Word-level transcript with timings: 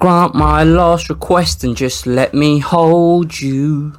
Grant 0.00 0.34
my 0.34 0.64
last 0.64 1.10
request 1.10 1.62
and 1.62 1.76
just 1.76 2.06
let 2.06 2.32
me 2.32 2.58
hold 2.58 3.38
you. 3.38 3.92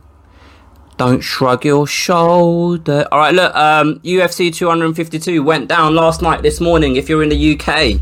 Don't 0.97 1.21
shrug 1.21 1.63
your 1.63 1.85
shoulder. 1.85 3.07
All 3.11 3.19
right, 3.19 3.31
look. 3.31 3.53
Um, 3.53 3.99
UFC 3.99 4.51
252 4.51 5.43
went 5.43 5.67
down 5.67 5.93
last 5.93 6.23
night, 6.23 6.41
this 6.41 6.59
morning. 6.59 6.95
If 6.95 7.07
you're 7.07 7.21
in 7.21 7.29
the 7.29 7.55
UK, 7.55 8.01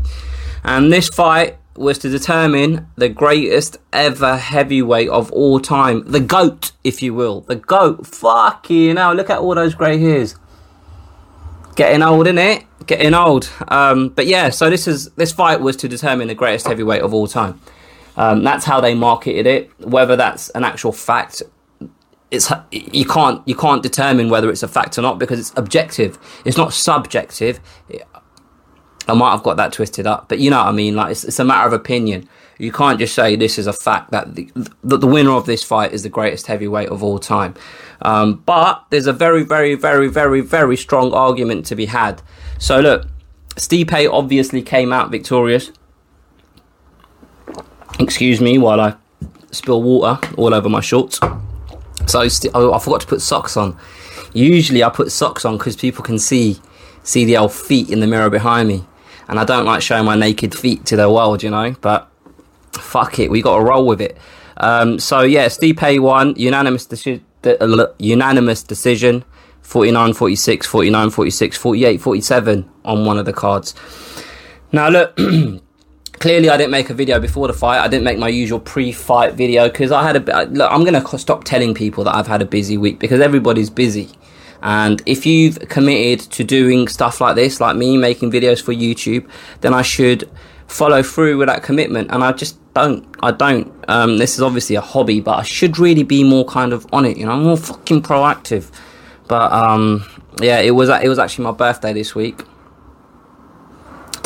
and 0.64 0.90
this 0.90 1.10
fight 1.10 1.58
was 1.76 1.98
to 1.98 2.08
determine 2.08 2.86
the 2.96 3.10
greatest 3.10 3.76
ever 3.92 4.38
heavyweight 4.38 5.10
of 5.10 5.30
all 5.32 5.60
time, 5.60 6.02
the 6.10 6.20
goat, 6.20 6.72
if 6.82 7.02
you 7.02 7.12
will, 7.12 7.42
the 7.42 7.56
goat. 7.56 8.06
Fucking 8.06 8.96
hell! 8.96 9.12
Look 9.12 9.28
at 9.28 9.40
all 9.40 9.54
those 9.54 9.74
grey 9.74 9.98
hairs. 9.98 10.36
Getting 11.76 12.02
old, 12.02 12.26
isn't 12.28 12.38
it? 12.38 12.64
Getting 12.86 13.12
old. 13.12 13.50
Um, 13.68 14.08
but 14.08 14.26
yeah, 14.26 14.48
so 14.48 14.70
this 14.70 14.88
is 14.88 15.10
this 15.16 15.32
fight 15.32 15.60
was 15.60 15.76
to 15.76 15.88
determine 15.88 16.28
the 16.28 16.34
greatest 16.34 16.66
heavyweight 16.66 17.02
of 17.02 17.12
all 17.12 17.26
time. 17.26 17.60
Um, 18.16 18.42
that's 18.44 18.64
how 18.64 18.80
they 18.80 18.94
marketed 18.94 19.46
it. 19.46 19.70
Whether 19.80 20.16
that's 20.16 20.50
an 20.50 20.64
actual 20.64 20.92
fact, 20.92 21.42
it's 22.30 22.52
you 22.70 23.04
can't 23.04 23.46
you 23.46 23.54
can't 23.54 23.82
determine 23.82 24.30
whether 24.30 24.50
it's 24.50 24.62
a 24.62 24.68
fact 24.68 24.98
or 24.98 25.02
not 25.02 25.18
because 25.18 25.38
it's 25.38 25.52
objective. 25.56 26.18
It's 26.44 26.56
not 26.56 26.72
subjective. 26.72 27.60
I 29.08 29.14
might 29.14 29.32
have 29.32 29.42
got 29.42 29.56
that 29.56 29.72
twisted 29.72 30.06
up, 30.06 30.28
but 30.28 30.38
you 30.38 30.50
know 30.50 30.58
what 30.58 30.68
I 30.68 30.72
mean. 30.72 30.94
Like 30.94 31.12
it's, 31.12 31.24
it's 31.24 31.38
a 31.38 31.44
matter 31.44 31.66
of 31.66 31.72
opinion. 31.72 32.28
You 32.58 32.70
can't 32.70 32.98
just 32.98 33.14
say 33.14 33.36
this 33.36 33.58
is 33.58 33.66
a 33.66 33.72
fact 33.72 34.10
that 34.10 34.34
the, 34.34 34.50
the, 34.84 35.06
winner 35.06 35.30
of 35.30 35.46
this 35.46 35.64
fight 35.64 35.92
is 35.92 36.02
the 36.02 36.10
greatest 36.10 36.46
heavyweight 36.46 36.90
of 36.90 37.02
all 37.02 37.18
time. 37.18 37.54
Um, 38.02 38.42
but 38.44 38.84
there's 38.90 39.06
a 39.06 39.14
very, 39.14 39.44
very, 39.44 39.74
very, 39.74 40.08
very, 40.08 40.42
very 40.42 40.76
strong 40.76 41.12
argument 41.14 41.64
to 41.66 41.74
be 41.74 41.86
had. 41.86 42.20
So 42.58 42.80
look, 42.80 43.06
Stipe 43.56 44.12
obviously 44.12 44.60
came 44.60 44.92
out 44.92 45.10
victorious. 45.10 45.72
Excuse 48.00 48.40
me 48.40 48.58
while 48.58 48.80
I 48.80 48.96
spill 49.50 49.82
water 49.82 50.26
all 50.36 50.54
over 50.54 50.68
my 50.68 50.80
shorts. 50.80 51.20
So 52.06 52.26
st- 52.28 52.52
oh, 52.54 52.72
I 52.72 52.78
forgot 52.78 53.02
to 53.02 53.06
put 53.06 53.20
socks 53.20 53.56
on. 53.56 53.76
Usually 54.32 54.82
I 54.82 54.88
put 54.88 55.12
socks 55.12 55.44
on 55.44 55.58
because 55.58 55.76
people 55.76 56.02
can 56.02 56.18
see 56.18 56.58
see 57.02 57.24
the 57.24 57.36
old 57.36 57.52
feet 57.52 57.90
in 57.90 58.00
the 58.00 58.06
mirror 58.06 58.30
behind 58.30 58.68
me, 58.68 58.84
and 59.28 59.38
I 59.38 59.44
don't 59.44 59.64
like 59.64 59.82
showing 59.82 60.04
my 60.04 60.16
naked 60.16 60.54
feet 60.54 60.86
to 60.86 60.96
the 60.96 61.10
world, 61.10 61.42
you 61.42 61.50
know. 61.50 61.74
But 61.80 62.10
fuck 62.72 63.18
it, 63.18 63.30
we 63.30 63.42
got 63.42 63.58
to 63.58 63.64
roll 63.64 63.86
with 63.86 64.00
it. 64.00 64.16
Um, 64.56 64.98
so 64.98 65.20
yeah, 65.20 65.46
Stipe 65.46 66.00
won 66.00 66.34
unanimous 66.36 66.86
decision. 66.86 67.24
Uh, 67.42 67.86
unanimous 67.98 68.62
decision 68.62 69.24
49 69.62 70.12
46 70.12 70.66
49 70.66 71.08
46 71.08 71.56
48 71.56 71.98
47 71.98 72.70
on 72.84 73.06
one 73.06 73.16
of 73.18 73.24
the 73.24 73.32
cards 73.32 73.74
now 74.72 74.90
look 74.90 75.18
clearly 76.20 76.50
I 76.50 76.56
didn't 76.56 76.70
make 76.70 76.90
a 76.90 76.94
video 76.94 77.18
before 77.18 77.48
the 77.48 77.52
fight. 77.52 77.80
I 77.80 77.88
didn't 77.88 78.04
make 78.04 78.18
my 78.18 78.28
usual 78.28 78.60
pre-fight 78.60 79.34
video 79.34 79.68
because 79.68 79.90
I 79.90 80.04
had 80.04 80.16
a. 80.16 80.44
Look, 80.44 80.70
I'm 80.70 80.84
to 80.84 81.18
stop 81.18 81.42
telling 81.42 81.74
people 81.74 82.04
that 82.04 82.14
I've 82.14 82.28
had 82.28 82.40
a 82.40 82.44
busy 82.44 82.78
week 82.78 83.00
because 83.00 83.20
everybody's 83.20 83.70
busy. 83.70 84.10
And 84.62 85.02
if 85.06 85.26
you've 85.26 85.58
committed 85.70 86.30
to 86.32 86.44
doing 86.44 86.86
stuff 86.86 87.20
like 87.20 87.34
this, 87.34 87.60
like 87.60 87.76
me 87.76 87.96
making 87.96 88.30
videos 88.30 88.62
for 88.62 88.74
YouTube, 88.74 89.28
then 89.62 89.72
I 89.72 89.82
should 89.82 90.30
follow 90.66 91.02
through 91.02 91.38
with 91.38 91.48
that 91.48 91.62
commitment. 91.62 92.10
And 92.12 92.22
I 92.22 92.32
just 92.32 92.58
don't. 92.74 93.08
I 93.22 93.32
don't. 93.32 93.72
Um, 93.88 94.18
this 94.18 94.34
is 94.34 94.42
obviously 94.42 94.76
a 94.76 94.82
hobby, 94.82 95.20
but 95.20 95.38
I 95.38 95.42
should 95.42 95.78
really 95.78 96.04
be 96.04 96.22
more 96.22 96.44
kind 96.44 96.72
of 96.72 96.86
on 96.92 97.06
it. 97.06 97.16
You 97.16 97.26
know, 97.26 97.36
more 97.36 97.56
fucking 97.56 98.02
proactive. 98.02 98.70
But 99.26 99.50
um, 99.52 100.06
yeah, 100.40 100.60
it 100.60 100.72
was 100.72 100.90
it 100.90 101.08
was 101.08 101.18
actually 101.18 101.44
my 101.44 101.52
birthday 101.52 101.94
this 101.94 102.14
week 102.14 102.42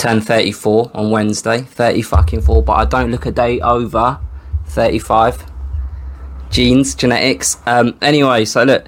turned 0.05 0.27
34 0.27 0.91
on 0.95 1.11
Wednesday. 1.11 1.63
30 1.63 2.03
fucking 2.03 2.43
4, 2.43 2.63
but 2.63 2.73
I 2.75 2.85
don't 2.85 3.11
look 3.11 3.25
a 3.25 3.33
day 3.33 3.61
over 3.61 4.21
35. 4.67 5.47
Genes, 6.51 6.95
genetics. 6.95 7.57
Um, 7.67 7.97
anyway, 8.03 8.45
so 8.45 8.65
look. 8.65 8.87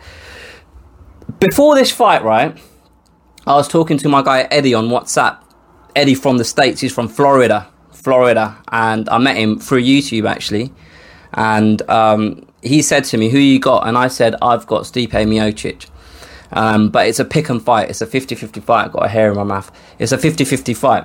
Before 1.40 1.74
this 1.74 1.90
fight, 1.90 2.22
right, 2.22 2.56
I 3.46 3.54
was 3.54 3.66
talking 3.66 3.96
to 3.98 4.08
my 4.08 4.22
guy 4.22 4.42
Eddie 4.50 4.74
on 4.74 4.88
WhatsApp. 4.88 5.42
Eddie 5.94 6.14
from 6.14 6.36
the 6.36 6.44
States, 6.44 6.82
he's 6.82 6.92
from 6.92 7.08
Florida. 7.08 7.68
Florida. 7.92 8.62
And 8.70 9.08
I 9.08 9.16
met 9.18 9.36
him 9.36 9.58
through 9.58 9.82
YouTube 9.82 10.28
actually. 10.28 10.70
And 11.32 11.80
um, 11.90 12.46
he 12.62 12.82
said 12.82 13.04
to 13.04 13.16
me, 13.16 13.30
Who 13.30 13.38
you 13.38 13.58
got? 13.58 13.88
And 13.88 13.96
I 13.96 14.08
said, 14.08 14.36
I've 14.42 14.66
got 14.66 14.82
Stipe 14.82 15.10
Miocic. 15.10 15.88
Um, 16.52 16.90
but 16.90 17.06
it's 17.06 17.18
a 17.18 17.24
pick 17.24 17.48
and 17.48 17.62
fight. 17.62 17.90
It's 17.90 18.00
a 18.00 18.06
50 18.06 18.34
50 18.34 18.60
fight. 18.60 18.86
I've 18.86 18.92
got 18.92 19.04
a 19.04 19.08
hair 19.08 19.30
in 19.30 19.36
my 19.36 19.44
mouth. 19.44 19.70
It's 19.98 20.12
a 20.12 20.18
50 20.18 20.44
50 20.44 20.74
fight. 20.74 21.04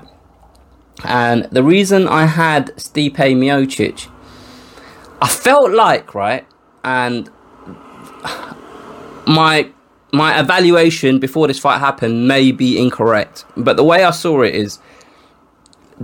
And 1.03 1.45
the 1.51 1.63
reason 1.63 2.07
I 2.07 2.25
had 2.25 2.67
Stipe 2.75 3.15
Miocic, 3.15 4.09
I 5.21 5.27
felt 5.27 5.71
like, 5.71 6.13
right, 6.13 6.45
and 6.83 7.29
my 9.27 9.69
my 10.13 10.39
evaluation 10.39 11.19
before 11.19 11.47
this 11.47 11.57
fight 11.59 11.79
happened 11.79 12.27
may 12.27 12.51
be 12.51 12.77
incorrect, 12.77 13.45
but 13.55 13.77
the 13.77 13.83
way 13.83 14.03
I 14.03 14.11
saw 14.11 14.41
it 14.41 14.53
is 14.53 14.79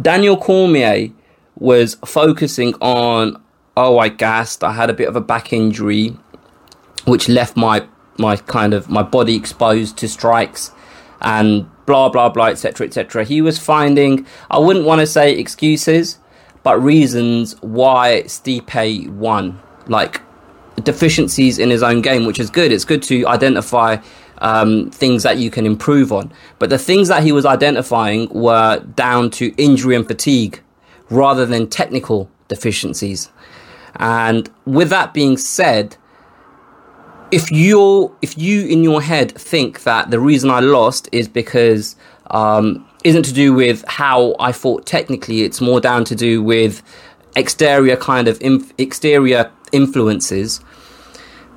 Daniel 0.01 0.37
Cormier 0.37 1.09
was 1.55 1.95
focusing 2.05 2.73
on 2.75 3.41
oh 3.75 3.99
I 3.99 4.09
gassed, 4.09 4.63
I 4.63 4.71
had 4.71 4.89
a 4.89 4.93
bit 4.93 5.07
of 5.07 5.15
a 5.15 5.21
back 5.21 5.51
injury 5.51 6.15
which 7.05 7.27
left 7.29 7.57
my 7.57 7.87
my 8.17 8.35
kind 8.35 8.73
of 8.73 8.89
my 8.89 9.03
body 9.03 9.35
exposed 9.35 9.97
to 9.97 10.07
strikes 10.07 10.71
and 11.21 11.69
blah 11.85 12.09
blah 12.09 12.29
blah 12.29 12.47
etc 12.47 12.85
etc 12.85 13.23
he 13.23 13.41
was 13.41 13.57
finding 13.57 14.25
i 14.51 14.57
wouldn't 14.59 14.85
want 14.85 14.99
to 14.99 15.07
say 15.07 15.33
excuses 15.33 16.19
but 16.67 16.83
reasons 16.83 17.55
why 17.61 18.23
stipe 18.25 19.09
won. 19.11 19.57
Like 19.87 20.19
deficiencies 20.83 21.59
in 21.59 21.69
his 21.69 21.81
own 21.81 22.01
game 22.01 22.25
which 22.25 22.41
is 22.41 22.49
good. 22.49 22.73
It's 22.73 22.83
good 22.83 23.01
to 23.03 23.25
identify 23.25 23.95
um, 24.39 24.91
things 24.91 25.23
that 25.23 25.37
you 25.37 25.49
can 25.49 25.65
improve 25.65 26.11
on. 26.11 26.29
But 26.59 26.69
the 26.69 26.77
things 26.77 27.07
that 27.07 27.23
he 27.23 27.31
was 27.31 27.45
identifying 27.45 28.27
were 28.31 28.81
down 28.97 29.29
to 29.39 29.53
injury 29.55 29.95
and 29.95 30.05
fatigue 30.05 30.61
rather 31.09 31.45
than 31.45 31.69
technical 31.69 32.29
deficiencies. 32.49 33.31
And 33.95 34.49
with 34.65 34.89
that 34.89 35.13
being 35.13 35.37
said 35.37 35.95
if 37.31 37.51
you 37.51 38.15
if 38.21 38.37
you 38.37 38.65
in 38.67 38.83
your 38.83 39.01
head 39.01 39.31
think 39.31 39.83
that 39.83 40.11
the 40.11 40.19
reason 40.19 40.49
I 40.49 40.59
lost 40.59 41.09
is 41.11 41.27
because 41.27 41.95
um, 42.31 42.87
isn't 43.03 43.23
to 43.23 43.33
do 43.33 43.53
with 43.53 43.83
how 43.87 44.35
I 44.39 44.51
fought 44.51 44.85
technically, 44.85 45.43
it's 45.43 45.61
more 45.61 45.79
down 45.79 46.05
to 46.05 46.15
do 46.15 46.41
with 46.41 46.81
exterior 47.35 47.95
kind 47.95 48.27
of 48.27 48.41
inf- 48.41 48.73
exterior 48.77 49.51
influences, 49.71 50.61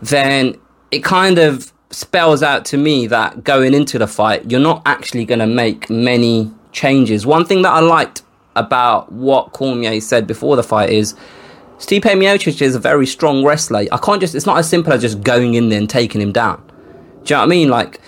then 0.02 0.56
it 0.90 1.02
kind 1.04 1.38
of 1.38 1.72
spells 1.90 2.42
out 2.42 2.64
to 2.66 2.76
me 2.76 3.06
that 3.08 3.42
going 3.42 3.74
into 3.74 3.98
the 3.98 4.06
fight, 4.06 4.50
you're 4.50 4.60
not 4.60 4.82
actually 4.86 5.24
going 5.24 5.40
to 5.40 5.46
make 5.46 5.90
many 5.90 6.52
changes. 6.72 7.26
One 7.26 7.44
thing 7.44 7.62
that 7.62 7.72
I 7.72 7.80
liked 7.80 8.22
about 8.56 9.10
what 9.10 9.52
Cormier 9.52 10.00
said 10.00 10.26
before 10.26 10.56
the 10.56 10.62
fight 10.62 10.90
is 10.90 11.14
Stipe 11.80 12.02
Miocic 12.02 12.60
is 12.60 12.74
a 12.74 12.78
very 12.78 13.06
strong 13.06 13.42
wrestler. 13.42 13.86
I 13.90 13.96
can't 13.96 14.20
just, 14.20 14.34
it's 14.34 14.44
not 14.44 14.58
as 14.58 14.68
simple 14.68 14.92
as 14.92 15.00
just 15.00 15.22
going 15.22 15.54
in 15.54 15.70
there 15.70 15.78
and 15.78 15.88
taking 15.88 16.20
him 16.20 16.30
down. 16.30 16.62
Do 17.24 17.32
you 17.32 17.36
know 17.36 17.40
what 17.40 17.44
I 17.44 17.46
mean? 17.46 17.68
Like, 17.70 18.00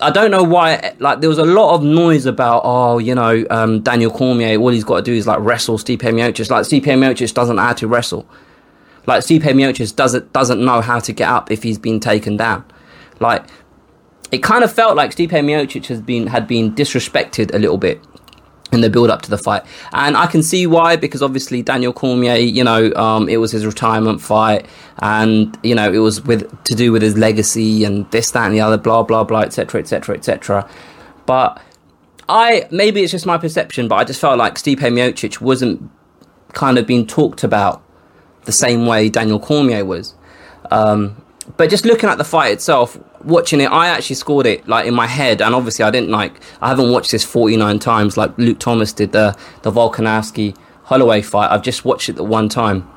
I 0.00 0.10
don't 0.10 0.32
know 0.32 0.42
why, 0.42 0.94
like, 0.98 1.20
there 1.20 1.28
was 1.28 1.38
a 1.38 1.44
lot 1.44 1.76
of 1.76 1.84
noise 1.84 2.26
about, 2.26 2.62
oh, 2.64 2.98
you 2.98 3.14
know, 3.14 3.46
um, 3.48 3.80
Daniel 3.80 4.10
Cormier, 4.10 4.58
all 4.58 4.70
he's 4.70 4.82
got 4.82 4.96
to 4.96 5.02
do 5.02 5.12
is, 5.12 5.28
like, 5.28 5.38
wrestle 5.38 5.78
Stipe 5.78 6.00
Miocic. 6.00 6.50
Like, 6.50 6.64
Stipe 6.64 6.82
Miocic 6.82 7.32
doesn't 7.32 7.54
know 7.54 7.62
how 7.62 7.72
to 7.74 7.86
wrestle. 7.86 8.26
Like, 9.06 9.22
Stipe 9.22 9.42
Miocic 9.42 9.94
doesn't, 9.94 10.32
doesn't 10.32 10.62
know 10.62 10.80
how 10.80 10.98
to 10.98 11.12
get 11.12 11.28
up 11.28 11.52
if 11.52 11.62
he's 11.62 11.78
been 11.78 12.00
taken 12.00 12.36
down. 12.36 12.64
Like, 13.20 13.44
it 14.32 14.42
kind 14.42 14.64
of 14.64 14.72
felt 14.72 14.96
like 14.96 15.14
Stipe 15.14 15.30
Miocic 15.30 15.86
has 15.86 16.00
been, 16.00 16.26
had 16.26 16.48
been 16.48 16.74
disrespected 16.74 17.54
a 17.54 17.58
little 17.60 17.78
bit 17.78 18.04
in 18.72 18.80
the 18.80 18.90
build 18.90 19.10
up 19.10 19.22
to 19.22 19.30
the 19.30 19.38
fight. 19.38 19.62
And 19.92 20.16
I 20.16 20.26
can 20.26 20.42
see 20.42 20.66
why, 20.66 20.96
because 20.96 21.22
obviously 21.22 21.62
Daniel 21.62 21.92
Cormier, 21.92 22.36
you 22.36 22.64
know, 22.64 22.92
um, 22.94 23.28
it 23.28 23.36
was 23.36 23.52
his 23.52 23.66
retirement 23.66 24.20
fight 24.20 24.66
and, 24.98 25.56
you 25.62 25.74
know, 25.74 25.92
it 25.92 25.98
was 25.98 26.22
with 26.22 26.64
to 26.64 26.74
do 26.74 26.90
with 26.90 27.02
his 27.02 27.16
legacy 27.16 27.84
and 27.84 28.10
this, 28.10 28.30
that, 28.30 28.46
and 28.46 28.54
the 28.54 28.60
other, 28.60 28.78
blah, 28.78 29.02
blah, 29.02 29.24
blah, 29.24 29.40
etc., 29.40 29.80
etc., 29.80 30.16
etc. 30.16 30.68
But 31.26 31.60
I, 32.28 32.66
maybe 32.70 33.02
it's 33.02 33.12
just 33.12 33.26
my 33.26 33.38
perception, 33.38 33.88
but 33.88 33.96
I 33.96 34.04
just 34.04 34.20
felt 34.20 34.38
like 34.38 34.54
Stipe 34.54 34.78
Miocic 34.78 35.40
wasn't 35.40 35.90
kind 36.54 36.78
of 36.78 36.86
being 36.86 37.06
talked 37.06 37.44
about 37.44 37.82
the 38.44 38.52
same 38.52 38.86
way 38.86 39.08
Daniel 39.08 39.38
Cormier 39.38 39.84
was. 39.84 40.14
Um, 40.70 41.21
but 41.56 41.70
just 41.70 41.84
looking 41.84 42.08
at 42.08 42.18
the 42.18 42.24
fight 42.24 42.52
itself, 42.52 42.98
watching 43.24 43.60
it, 43.60 43.66
I 43.66 43.88
actually 43.88 44.16
scored 44.16 44.46
it 44.46 44.66
like 44.68 44.86
in 44.86 44.94
my 44.94 45.06
head, 45.06 45.40
and 45.42 45.54
obviously 45.54 45.84
I 45.84 45.90
didn't 45.90 46.10
like. 46.10 46.40
I 46.60 46.68
haven't 46.68 46.90
watched 46.92 47.10
this 47.10 47.24
forty 47.24 47.56
nine 47.56 47.78
times 47.78 48.16
like 48.16 48.36
Luke 48.38 48.58
Thomas 48.58 48.92
did 48.92 49.12
the 49.12 49.36
the 49.62 49.70
Volkanovski 49.70 50.56
Holloway 50.84 51.22
fight. 51.22 51.50
I've 51.50 51.62
just 51.62 51.84
watched 51.84 52.08
it 52.08 52.14
the 52.14 52.24
one 52.24 52.48
time, 52.48 52.88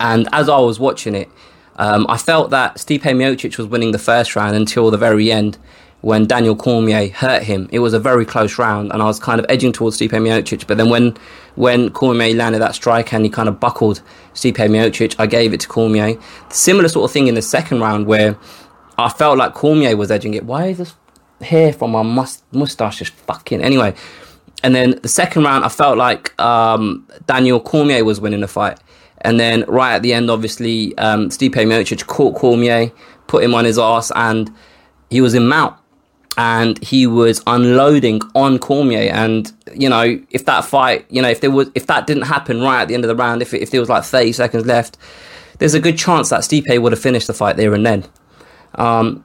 and 0.00 0.28
as 0.32 0.48
I 0.48 0.58
was 0.58 0.80
watching 0.80 1.14
it, 1.14 1.28
um, 1.76 2.06
I 2.08 2.16
felt 2.16 2.50
that 2.50 2.76
Stipe 2.76 3.02
Miocic 3.02 3.58
was 3.58 3.66
winning 3.66 3.92
the 3.92 3.98
first 3.98 4.36
round 4.36 4.56
until 4.56 4.90
the 4.90 4.98
very 4.98 5.30
end, 5.30 5.58
when 6.04 6.26
Daniel 6.26 6.54
Cormier 6.54 7.08
hurt 7.08 7.42
him. 7.42 7.66
It 7.72 7.78
was 7.78 7.94
a 7.94 7.98
very 7.98 8.26
close 8.26 8.58
round, 8.58 8.92
and 8.92 9.00
I 9.00 9.06
was 9.06 9.18
kind 9.18 9.40
of 9.40 9.46
edging 9.48 9.72
towards 9.72 9.96
Stipe 9.96 10.10
Miocic. 10.10 10.66
But 10.66 10.76
then 10.76 10.90
when 10.90 11.16
when 11.54 11.90
Cormier 11.90 12.34
landed 12.34 12.60
that 12.60 12.74
strike 12.74 13.14
and 13.14 13.24
he 13.24 13.30
kind 13.30 13.48
of 13.48 13.58
buckled 13.58 14.02
Stipe 14.34 14.56
Miocic, 14.56 15.14
I 15.18 15.26
gave 15.26 15.54
it 15.54 15.60
to 15.60 15.68
Cormier. 15.68 16.18
Similar 16.50 16.88
sort 16.88 17.08
of 17.08 17.12
thing 17.12 17.26
in 17.26 17.34
the 17.34 17.42
second 17.42 17.80
round 17.80 18.06
where 18.06 18.36
I 18.98 19.08
felt 19.08 19.38
like 19.38 19.54
Cormier 19.54 19.96
was 19.96 20.10
edging 20.10 20.34
it. 20.34 20.44
Why 20.44 20.66
is 20.66 20.78
this 20.78 20.94
hair 21.40 21.72
from 21.72 21.92
my 21.92 22.02
must- 22.02 22.44
mustache 22.52 22.98
just 22.98 23.12
fucking 23.12 23.62
anyway? 23.62 23.94
And 24.62 24.74
then 24.74 24.98
the 25.02 25.08
second 25.08 25.44
round, 25.44 25.64
I 25.64 25.70
felt 25.70 25.96
like 25.96 26.38
um, 26.38 27.08
Daniel 27.26 27.60
Cormier 27.60 28.04
was 28.04 28.20
winning 28.20 28.40
the 28.40 28.48
fight. 28.48 28.78
And 29.22 29.40
then 29.40 29.64
right 29.68 29.94
at 29.94 30.02
the 30.02 30.12
end, 30.12 30.30
obviously, 30.30 30.96
um, 30.98 31.30
Stipe 31.30 31.54
Miocic 31.54 32.06
caught 32.06 32.36
Cormier, 32.36 32.92
put 33.26 33.42
him 33.42 33.54
on 33.54 33.64
his 33.64 33.78
ass, 33.78 34.12
and 34.14 34.50
he 35.08 35.22
was 35.22 35.32
in 35.34 35.46
mount 35.46 35.76
and 36.36 36.82
he 36.82 37.06
was 37.06 37.42
unloading 37.46 38.20
on 38.34 38.58
Cormier. 38.58 39.10
And 39.12 39.52
you 39.74 39.88
know, 39.88 40.20
if 40.30 40.44
that 40.46 40.64
fight, 40.64 41.06
you 41.10 41.22
know, 41.22 41.28
if 41.28 41.40
there 41.40 41.50
was, 41.50 41.70
if 41.74 41.86
that 41.86 42.06
didn't 42.06 42.24
happen 42.24 42.60
right 42.60 42.82
at 42.82 42.88
the 42.88 42.94
end 42.94 43.04
of 43.04 43.08
the 43.08 43.16
round, 43.16 43.42
if 43.42 43.54
if 43.54 43.70
there 43.70 43.80
was 43.80 43.88
like 43.88 44.04
thirty 44.04 44.32
seconds 44.32 44.66
left, 44.66 44.96
there's 45.58 45.74
a 45.74 45.80
good 45.80 45.98
chance 45.98 46.30
that 46.30 46.40
Stipe 46.40 46.80
would 46.80 46.92
have 46.92 47.00
finished 47.00 47.26
the 47.26 47.34
fight 47.34 47.56
there 47.56 47.74
and 47.74 47.86
then. 47.86 48.04
Um, 48.74 49.24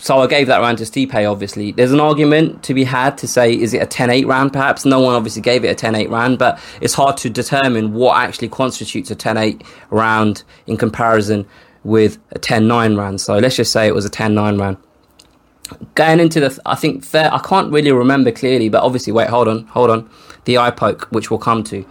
so 0.00 0.20
I 0.20 0.26
gave 0.28 0.46
that 0.46 0.60
round 0.60 0.78
to 0.78 0.84
Stipe, 0.84 1.28
obviously. 1.28 1.72
There's 1.72 1.92
an 1.92 2.00
argument 2.00 2.62
to 2.64 2.74
be 2.74 2.84
had 2.84 3.18
to 3.18 3.26
say, 3.26 3.52
is 3.52 3.74
it 3.74 3.82
a 3.82 3.86
10 3.86 4.10
8 4.10 4.26
round 4.26 4.52
perhaps? 4.52 4.84
No 4.84 5.00
one 5.00 5.14
obviously 5.14 5.42
gave 5.42 5.64
it 5.64 5.68
a 5.68 5.74
10 5.74 5.94
8 5.94 6.10
round, 6.10 6.38
but 6.38 6.60
it's 6.80 6.94
hard 6.94 7.16
to 7.18 7.30
determine 7.30 7.94
what 7.94 8.16
actually 8.16 8.48
constitutes 8.48 9.10
a 9.10 9.16
10 9.16 9.36
8 9.36 9.62
round 9.90 10.44
in 10.66 10.76
comparison 10.76 11.46
with 11.84 12.18
a 12.30 12.38
10 12.38 12.68
9 12.68 12.96
round. 12.96 13.20
So 13.20 13.38
let's 13.38 13.56
just 13.56 13.72
say 13.72 13.86
it 13.86 13.94
was 13.94 14.04
a 14.04 14.10
10 14.10 14.34
9 14.34 14.58
round 14.58 14.76
going 15.94 16.20
into 16.20 16.40
the, 16.40 16.58
I 16.66 16.74
think 16.74 17.04
fair. 17.04 17.32
I 17.32 17.38
can't 17.38 17.72
really 17.72 17.92
remember 17.92 18.30
clearly, 18.32 18.68
but 18.68 18.82
obviously, 18.82 19.12
wait, 19.12 19.28
hold 19.28 19.48
on, 19.48 19.66
hold 19.66 19.90
on. 19.90 20.08
The 20.44 20.58
eye 20.58 20.70
poke, 20.70 21.08
which 21.10 21.30
we'll 21.30 21.38
come 21.38 21.62
to. 21.64 21.84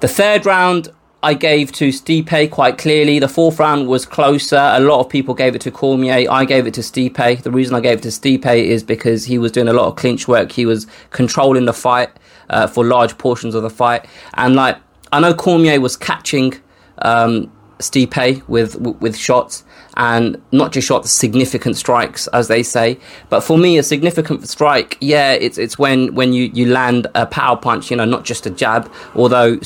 The 0.00 0.08
third 0.08 0.44
round 0.44 0.88
I 1.22 1.32
gave 1.32 1.72
to 1.72 1.88
Stipe 1.88 2.50
quite 2.50 2.76
clearly. 2.76 3.18
The 3.18 3.28
fourth 3.28 3.58
round 3.58 3.88
was 3.88 4.04
closer. 4.04 4.58
A 4.58 4.80
lot 4.80 5.00
of 5.00 5.08
people 5.08 5.32
gave 5.32 5.54
it 5.54 5.62
to 5.62 5.70
Cormier. 5.70 6.30
I 6.30 6.44
gave 6.44 6.66
it 6.66 6.74
to 6.74 6.82
Stipe. 6.82 7.42
The 7.42 7.50
reason 7.50 7.74
I 7.74 7.80
gave 7.80 7.98
it 7.98 8.02
to 8.02 8.08
Stipe 8.08 8.44
is 8.44 8.82
because 8.82 9.24
he 9.24 9.38
was 9.38 9.50
doing 9.50 9.68
a 9.68 9.72
lot 9.72 9.86
of 9.86 9.96
clinch 9.96 10.28
work. 10.28 10.52
He 10.52 10.66
was 10.66 10.86
controlling 11.10 11.64
the 11.64 11.72
fight 11.72 12.10
uh, 12.50 12.66
for 12.66 12.84
large 12.84 13.16
portions 13.16 13.54
of 13.54 13.62
the 13.62 13.70
fight. 13.70 14.06
And 14.34 14.54
like 14.54 14.76
I 15.12 15.20
know 15.20 15.32
Cormier 15.32 15.80
was 15.80 15.96
catching 15.96 16.54
um, 16.98 17.50
Stipe 17.78 18.46
with 18.48 18.76
with 18.76 19.16
shots, 19.16 19.64
and 19.96 20.40
not 20.52 20.72
just 20.72 20.86
shots, 20.86 21.10
significant 21.10 21.76
strikes, 21.76 22.26
as 22.28 22.48
they 22.48 22.62
say. 22.62 22.98
But 23.28 23.40
for 23.40 23.58
me, 23.58 23.78
a 23.78 23.82
significant 23.82 24.48
strike, 24.48 24.96
yeah, 25.00 25.32
it's 25.32 25.58
it's 25.58 25.78
when 25.78 26.14
when 26.14 26.32
you 26.32 26.50
you 26.54 26.66
land 26.66 27.06
a 27.14 27.26
power 27.26 27.56
punch, 27.56 27.90
you 27.90 27.96
know, 27.96 28.04
not 28.04 28.24
just 28.24 28.46
a 28.46 28.50
jab. 28.50 28.90
Although 29.14 29.58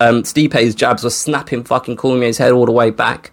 um, 0.00 0.22
Stipe's 0.22 0.74
jabs 0.74 1.04
were 1.04 1.10
snapping 1.10 1.64
fucking 1.64 1.96
Cormier's 1.96 2.38
head 2.38 2.52
all 2.52 2.66
the 2.66 2.72
way 2.72 2.90
back. 2.90 3.30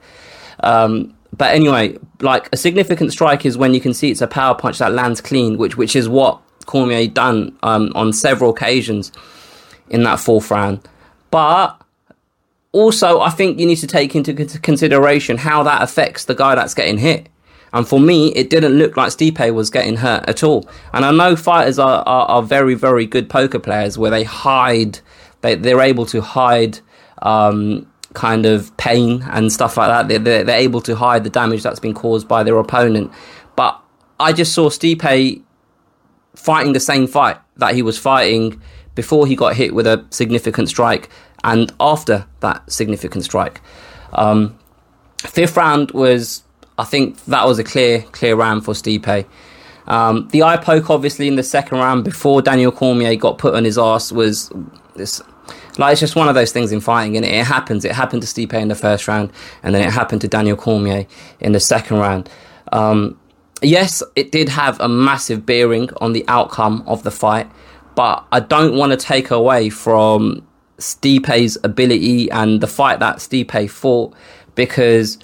Um, 0.62 1.16
but 1.36 1.54
anyway, 1.54 1.98
like 2.20 2.50
a 2.52 2.58
significant 2.58 3.12
strike 3.12 3.46
is 3.46 3.58
when 3.58 3.74
you 3.74 3.82
can 3.82 3.94
see 3.94 4.12
it's 4.12 4.22
a 4.22 4.28
power 4.28 4.56
punch 4.56 4.80
that 4.80 4.94
lands 4.94 5.22
clean, 5.22 5.58
which 5.58 5.78
which 5.78 5.96
is 5.96 6.10
what 6.10 6.42
Cormier 6.66 7.08
done 7.08 7.58
um, 7.64 7.92
on 7.96 8.14
several 8.14 8.52
occasions 8.52 9.12
in 9.90 10.04
that 10.04 10.20
fourth 10.20 10.52
round. 10.52 10.88
But 11.32 11.81
also, 12.74 13.20
I 13.20 13.30
think 13.30 13.60
you 13.60 13.66
need 13.66 13.78
to 13.78 13.88
take 13.88 14.16
into 14.16 14.34
consideration 14.60 15.38
how 15.38 15.64
that 15.64 15.82
affects 15.82 16.26
the 16.26 16.36
guy 16.36 16.56
that's 16.56 16.74
getting 16.74 16.98
hit. 16.98 17.28
And 17.74 17.88
for 17.88 18.00
me, 18.00 18.30
it 18.34 18.50
didn't 18.50 18.74
look 18.74 18.98
like 18.98 19.10
Stipe 19.10 19.54
was 19.54 19.70
getting 19.70 19.98
hurt 19.98 20.28
at 20.28 20.44
all. 20.44 20.70
And 20.94 21.06
I 21.06 21.12
know 21.12 21.36
fighters 21.36 21.80
are, 21.80 22.04
are, 22.06 22.26
are 22.28 22.44
very, 22.44 22.76
very 22.76 23.06
good 23.06 23.30
poker 23.30 23.60
players 23.60 23.98
where 23.98 24.12
they 24.12 24.24
hide, 24.24 25.00
they, 25.42 25.56
they're 25.56 25.82
able 25.82 26.06
to 26.08 26.22
hide 26.22 26.80
um, 27.22 27.90
kind 28.14 28.46
of 28.46 28.76
pain 28.78 29.24
and 29.32 29.52
stuff 29.52 29.78
like 29.78 29.88
that. 29.88 30.08
They're, 30.10 30.20
they're, 30.20 30.44
they're 30.44 30.60
able 30.60 30.82
to 30.82 30.96
hide 30.96 31.24
the 31.24 31.30
damage 31.30 31.64
that's 31.64 31.80
been 31.80 31.94
caused 31.94 32.28
by 32.28 32.44
their 32.44 32.58
opponent. 32.58 33.12
But 33.56 33.82
I 34.20 34.34
just 34.34 34.54
saw 34.54 34.70
Stipe 34.70 35.42
fighting 36.36 36.74
the 36.74 36.80
same 36.80 37.08
fight 37.08 37.38
that 37.58 37.76
he 37.76 37.82
was 37.82 37.98
fighting 37.98 38.62
before 38.96 39.28
he 39.28 39.36
got 39.36 39.56
hit 39.56 39.74
with 39.74 39.88
a 39.88 40.06
significant 40.10 40.68
strike 40.68 41.10
and 41.44 41.72
after 41.80 42.26
that 42.42 42.72
significant 42.72 43.24
strike. 43.24 43.62
Um, 44.14 44.58
fifth 45.20 45.58
round 45.58 45.92
was, 45.92 46.44
I 46.78 46.84
think 46.84 47.24
that 47.26 47.46
was 47.46 47.60
a 47.60 47.64
clear, 47.64 48.02
clear 48.12 48.36
round 48.36 48.66
for 48.66 48.74
Stipe. 48.74 49.26
Um, 49.88 50.28
the 50.30 50.44
eye 50.44 50.58
poke, 50.58 50.90
obviously, 50.90 51.28
in 51.28 51.36
the 51.36 51.44
second 51.44 51.80
round 51.80 52.04
before 52.04 52.42
Daniel 52.42 52.72
Cormier 52.72 53.16
got 53.16 53.38
put 53.38 53.56
on 53.56 53.66
his 53.66 53.78
ass 53.78 54.12
was 54.12 54.52
this. 54.96 55.22
Like 55.78 55.94
it's 55.94 56.02
just 56.02 56.16
one 56.16 56.28
of 56.28 56.36
those 56.36 56.52
things 56.52 56.72
in 56.72 56.82
fighting, 56.82 57.18
and 57.18 57.26
it? 57.26 57.34
it 57.34 57.46
happens. 57.46 57.86
It 57.86 57.94
happened 57.94 58.22
to 58.22 58.28
Stipe 58.28 58.54
in 58.54 58.68
the 58.68 58.76
first 58.76 59.08
round, 59.08 59.32
and 59.64 59.74
then 59.74 59.86
it 59.86 59.92
happened 59.92 60.22
to 60.22 60.28
Daniel 60.28 60.56
Cormier 60.56 61.08
in 61.40 61.54
the 61.54 61.60
second 61.60 61.98
round. 61.98 62.30
Um, 62.72 63.20
yes, 63.62 64.04
it 64.16 64.32
did 64.32 64.50
have 64.50 64.80
a 64.80 64.88
massive 64.88 65.46
bearing 65.46 65.90
on 66.00 66.14
the 66.14 66.24
outcome 66.28 66.84
of 66.86 67.04
the 67.04 67.12
fight, 67.12 67.50
but 67.96 68.26
I 68.32 68.40
don't 68.40 68.78
want 68.78 68.92
to 68.92 68.98
take 68.98 69.32
away 69.32 69.70
from 69.70 70.46
Stipe's 70.82 71.58
ability 71.64 72.30
and 72.32 72.62
the 72.62 72.68
fight 72.68 73.00
that 73.00 73.18
Stipe 73.18 73.70
fought 73.70 74.14
because 74.56 75.18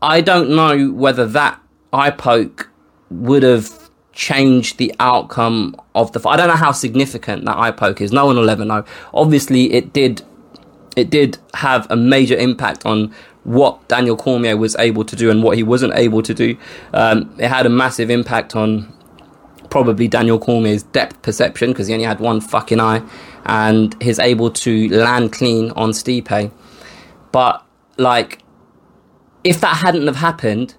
I 0.00 0.20
don't 0.20 0.50
know 0.50 0.90
whether 0.90 1.26
that 1.26 1.60
eye 1.92 2.10
poke 2.10 2.68
would 3.10 3.42
have 3.42 3.90
changed 4.12 4.78
the 4.78 4.94
outcome 5.00 5.76
of 5.94 6.12
the 6.12 6.20
fight. 6.20 6.34
I 6.34 6.36
don't 6.36 6.48
know 6.48 6.56
how 6.56 6.72
significant 6.72 7.44
that 7.44 7.56
eye 7.56 7.70
poke 7.70 8.00
is. 8.00 8.12
No 8.12 8.26
one 8.26 8.36
will 8.36 8.50
ever 8.50 8.64
know. 8.64 8.84
Obviously, 9.14 9.72
it 9.72 9.92
did. 9.92 10.22
It 10.94 11.08
did 11.08 11.38
have 11.54 11.86
a 11.90 11.96
major 11.96 12.36
impact 12.36 12.84
on 12.84 13.14
what 13.44 13.88
Daniel 13.88 14.16
Cormier 14.16 14.56
was 14.58 14.76
able 14.76 15.04
to 15.04 15.16
do 15.16 15.30
and 15.30 15.42
what 15.42 15.56
he 15.56 15.62
wasn't 15.62 15.94
able 15.94 16.22
to 16.22 16.34
do. 16.34 16.56
Um, 16.92 17.34
it 17.38 17.48
had 17.48 17.64
a 17.64 17.70
massive 17.70 18.10
impact 18.10 18.54
on 18.54 18.92
probably 19.72 20.06
Daniel 20.06 20.38
Cormier's 20.38 20.82
depth 20.82 21.22
perception 21.22 21.70
because 21.70 21.86
he 21.86 21.94
only 21.94 22.04
had 22.04 22.20
one 22.20 22.42
fucking 22.42 22.78
eye 22.78 23.02
and 23.46 23.96
he's 24.02 24.18
able 24.18 24.50
to 24.50 24.90
land 24.90 25.32
clean 25.32 25.70
on 25.70 25.92
Stipe. 25.92 26.52
But 27.32 27.66
like, 27.96 28.40
if 29.44 29.62
that 29.62 29.78
hadn't 29.78 30.06
have 30.08 30.16
happened, 30.16 30.74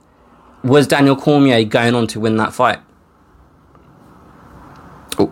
was 0.63 0.85
Daniel 0.85 1.15
Cormier 1.15 1.63
going 1.63 1.95
on 1.95 2.05
to 2.05 2.19
win 2.19 2.37
that 2.37 2.53
fight? 2.53 2.77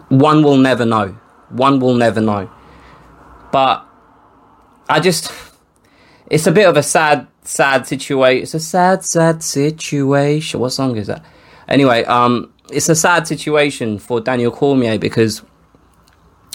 One 0.10 0.42
will 0.42 0.58
never 0.58 0.84
know. 0.84 1.10
One 1.50 1.80
will 1.80 1.94
never 1.94 2.20
know. 2.20 2.50
But 3.52 3.86
I 4.90 5.00
just, 5.00 5.32
it's 6.32 6.48
a 6.48 6.52
bit 6.52 6.68
of 6.68 6.78
a 6.78 6.84
sad, 6.84 7.28
sad 7.44 7.86
situation. 7.86 8.42
It's 8.42 8.56
a 8.56 8.60
sad, 8.60 9.06
sad 9.06 9.44
situation. 9.44 10.60
What 10.60 10.72
song 10.72 10.98
is 10.98 11.06
that? 11.06 11.24
Anyway, 11.68 12.04
um, 12.06 12.51
it's 12.72 12.90
a 12.90 12.96
sad 12.96 13.28
situation 13.28 14.00
for 14.00 14.22
Daniel 14.22 14.52
Cormier 14.52 14.98
because 14.98 15.42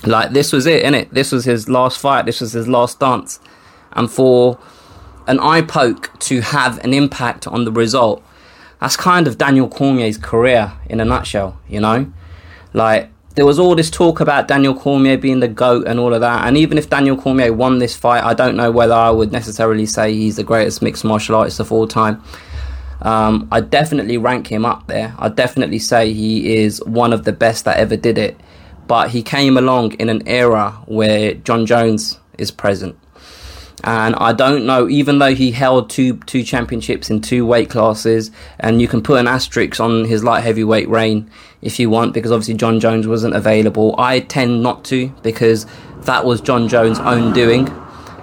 like 0.05 0.33
this 0.33 0.53
was 0.53 0.67
it, 0.67 0.85
innit? 0.85 1.11
This 1.11 1.33
was 1.33 1.45
his 1.45 1.69
last 1.69 1.99
fight. 1.99 2.27
This 2.27 2.41
was 2.41 2.53
his 2.53 2.69
last 2.69 3.01
dance, 3.01 3.41
and 3.93 4.11
for 4.11 4.59
an 5.27 5.41
eye 5.41 5.63
poke 5.63 6.17
to 6.21 6.41
have 6.41 6.83
an 6.85 6.95
impact 6.95 7.47
on 7.47 7.65
the 7.65 7.73
result, 7.73 8.23
that's 8.81 8.97
kind 8.97 9.27
of 9.27 9.39
Daniel 9.39 9.69
Cormier's 9.69 10.19
career 10.19 10.73
in 10.89 11.01
a 11.01 11.05
nutshell. 11.05 11.59
You 11.69 11.81
know, 11.81 12.13
like 12.73 13.11
there 13.37 13.47
was 13.47 13.59
all 13.59 13.75
this 13.75 13.91
talk 13.91 14.21
about 14.21 14.49
Daniel 14.49 14.75
Cormier 14.75 15.19
being 15.19 15.41
the 15.41 15.49
GOAT 15.49 15.87
and 15.87 16.01
all 16.01 16.15
of 16.15 16.23
that. 16.23 16.47
And 16.47 16.57
even 16.57 16.79
if 16.79 16.89
Daniel 16.89 17.17
Cormier 17.19 17.53
won 17.53 17.79
this 17.79 17.95
fight, 17.95 18.25
I 18.25 18.33
don't 18.33 18.57
know 18.57 18.71
whether 18.71 18.95
I 18.95 19.11
would 19.11 19.31
necessarily 19.31 19.85
say 19.85 20.15
he's 20.15 20.37
the 20.37 20.43
greatest 20.43 20.81
mixed 20.81 21.05
martial 21.05 21.37
artist 21.37 21.61
of 21.61 21.71
all 21.71 21.87
time. 21.87 22.23
Um, 23.03 23.49
I 23.53 23.61
definitely 23.61 24.19
rank 24.19 24.47
him 24.47 24.65
up 24.65 24.87
there. 24.87 25.15
I 25.19 25.29
definitely 25.29 25.79
say 25.79 26.13
he 26.13 26.57
is 26.57 26.83
one 26.85 27.13
of 27.13 27.25
the 27.25 27.33
best 27.33 27.65
that 27.65 27.77
ever 27.77 27.97
did 27.97 28.19
it 28.19 28.41
but 28.87 29.11
he 29.11 29.23
came 29.23 29.57
along 29.57 29.93
in 29.95 30.09
an 30.09 30.27
era 30.27 30.73
where 30.87 31.35
Jon 31.35 31.67
Jones 31.67 32.19
is 32.39 32.51
present. 32.51 32.99
And 33.85 34.15
I 34.17 34.33
don't 34.33 34.67
know, 34.67 34.89
even 34.89 35.19
though 35.19 35.35
he 35.35 35.51
held 35.53 35.91
two 35.91 36.17
two 36.21 36.43
championships 36.43 37.11
in 37.11 37.21
two 37.21 37.45
weight 37.45 37.71
classes, 37.71 38.31
and 38.59 38.81
you 38.81 38.89
can 38.89 39.03
put 39.03 39.21
an 39.21 39.29
asterisk 39.29 39.79
on 39.81 40.05
his 40.07 40.25
light 40.25 40.43
heavyweight 40.43 40.89
reign 40.89 41.31
if 41.63 41.79
you 41.79 41.91
want, 41.91 42.15
because 42.15 42.33
obviously 42.33 42.55
Jon 42.55 42.81
Jones 42.81 43.07
wasn't 43.07 43.37
available. 43.37 43.95
I 43.99 44.21
tend 44.21 44.63
not 44.63 44.85
to 44.87 45.09
because 45.23 45.67
that 46.03 46.25
was 46.25 46.41
Jon 46.41 46.69
Jones' 46.69 46.99
own 46.99 47.33
doing. 47.33 47.73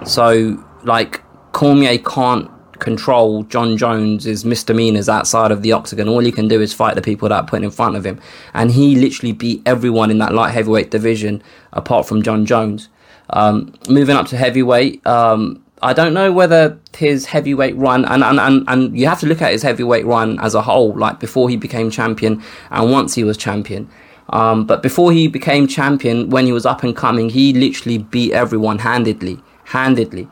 So, 0.04 0.62
like, 0.82 1.22
Cormier 1.52 1.98
can't 1.98 2.50
control 2.84 3.42
Jon 3.44 3.76
Jones's 3.76 4.44
misdemeanors 4.44 5.08
outside 5.08 5.50
of 5.50 5.62
the 5.62 5.72
octagon. 5.72 6.08
All 6.08 6.20
he 6.20 6.30
can 6.30 6.46
do 6.46 6.60
is 6.60 6.72
fight 6.72 6.94
the 6.94 7.02
people 7.02 7.28
that 7.30 7.34
are 7.34 7.46
put 7.46 7.64
in 7.64 7.70
front 7.70 7.96
of 7.96 8.04
him. 8.06 8.20
And 8.52 8.70
he 8.70 8.94
literally 8.94 9.32
beat 9.32 9.62
everyone 9.66 10.10
in 10.10 10.18
that 10.18 10.32
light 10.32 10.52
heavyweight 10.52 10.90
division 10.90 11.42
apart 11.72 12.06
from 12.06 12.22
Jon 12.22 12.46
Jones. 12.46 12.88
Um, 13.30 13.74
moving 13.88 14.14
up 14.14 14.26
to 14.28 14.36
heavyweight, 14.36 15.04
um, 15.06 15.64
I 15.82 15.92
don't 15.92 16.14
know 16.14 16.32
whether 16.32 16.78
his 16.96 17.26
heavyweight 17.26 17.76
run 17.76 18.04
and, 18.04 18.22
and, 18.22 18.38
and, 18.38 18.64
and 18.68 18.98
you 18.98 19.06
have 19.06 19.20
to 19.20 19.26
look 19.26 19.42
at 19.42 19.52
his 19.52 19.62
heavyweight 19.62 20.06
run 20.06 20.38
as 20.40 20.54
a 20.54 20.62
whole, 20.62 20.96
like 20.96 21.20
before 21.20 21.48
he 21.48 21.56
became 21.56 21.90
champion 21.90 22.42
and 22.70 22.92
once 22.92 23.14
he 23.14 23.24
was 23.24 23.36
champion. 23.36 23.88
Um, 24.30 24.66
but 24.66 24.82
before 24.82 25.12
he 25.12 25.28
became 25.28 25.66
champion, 25.66 26.30
when 26.30 26.46
he 26.46 26.52
was 26.52 26.64
up 26.64 26.82
and 26.82 26.96
coming, 26.96 27.28
he 27.28 27.52
literally 27.52 27.98
beat 27.98 28.32
everyone 28.32 28.78
handedly, 28.78 29.38
handedly. 29.64 30.28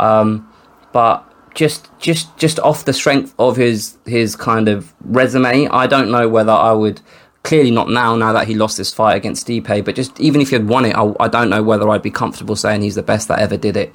Um, 0.00 0.50
but 0.92 1.28
just 1.54 1.88
just 1.98 2.36
just 2.36 2.58
off 2.60 2.84
the 2.84 2.92
strength 2.92 3.34
of 3.38 3.56
his 3.56 3.96
his 4.04 4.36
kind 4.36 4.68
of 4.68 4.92
resume, 5.00 5.68
I 5.68 5.86
don't 5.86 6.10
know 6.10 6.28
whether 6.28 6.52
I 6.52 6.72
would. 6.72 7.00
Clearly 7.44 7.70
not 7.70 7.90
now. 7.90 8.16
Now 8.16 8.32
that 8.32 8.48
he 8.48 8.54
lost 8.54 8.78
this 8.78 8.90
fight 8.90 9.16
against 9.16 9.46
Stipe, 9.46 9.84
but 9.84 9.94
just 9.94 10.18
even 10.18 10.40
if 10.40 10.48
he 10.48 10.56
had 10.56 10.66
won 10.66 10.86
it, 10.86 10.96
I, 10.96 11.12
I 11.20 11.28
don't 11.28 11.50
know 11.50 11.62
whether 11.62 11.86
I'd 11.90 12.00
be 12.00 12.10
comfortable 12.10 12.56
saying 12.56 12.80
he's 12.80 12.94
the 12.94 13.02
best 13.02 13.28
that 13.28 13.38
ever 13.38 13.58
did 13.58 13.76
it. 13.76 13.94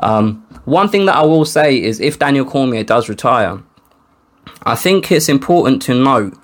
Um, 0.00 0.46
one 0.66 0.90
thing 0.90 1.06
that 1.06 1.16
I 1.16 1.24
will 1.24 1.46
say 1.46 1.80
is 1.82 1.98
if 1.98 2.18
Daniel 2.18 2.44
Cormier 2.44 2.84
does 2.84 3.08
retire, 3.08 3.62
I 4.64 4.74
think 4.74 5.10
it's 5.10 5.30
important 5.30 5.80
to 5.82 5.94
note 5.94 6.36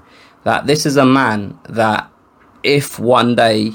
that 0.44 0.66
this 0.66 0.86
is 0.86 0.96
a 0.96 1.04
man 1.04 1.58
that 1.68 2.10
if 2.62 2.98
one 2.98 3.34
day 3.34 3.72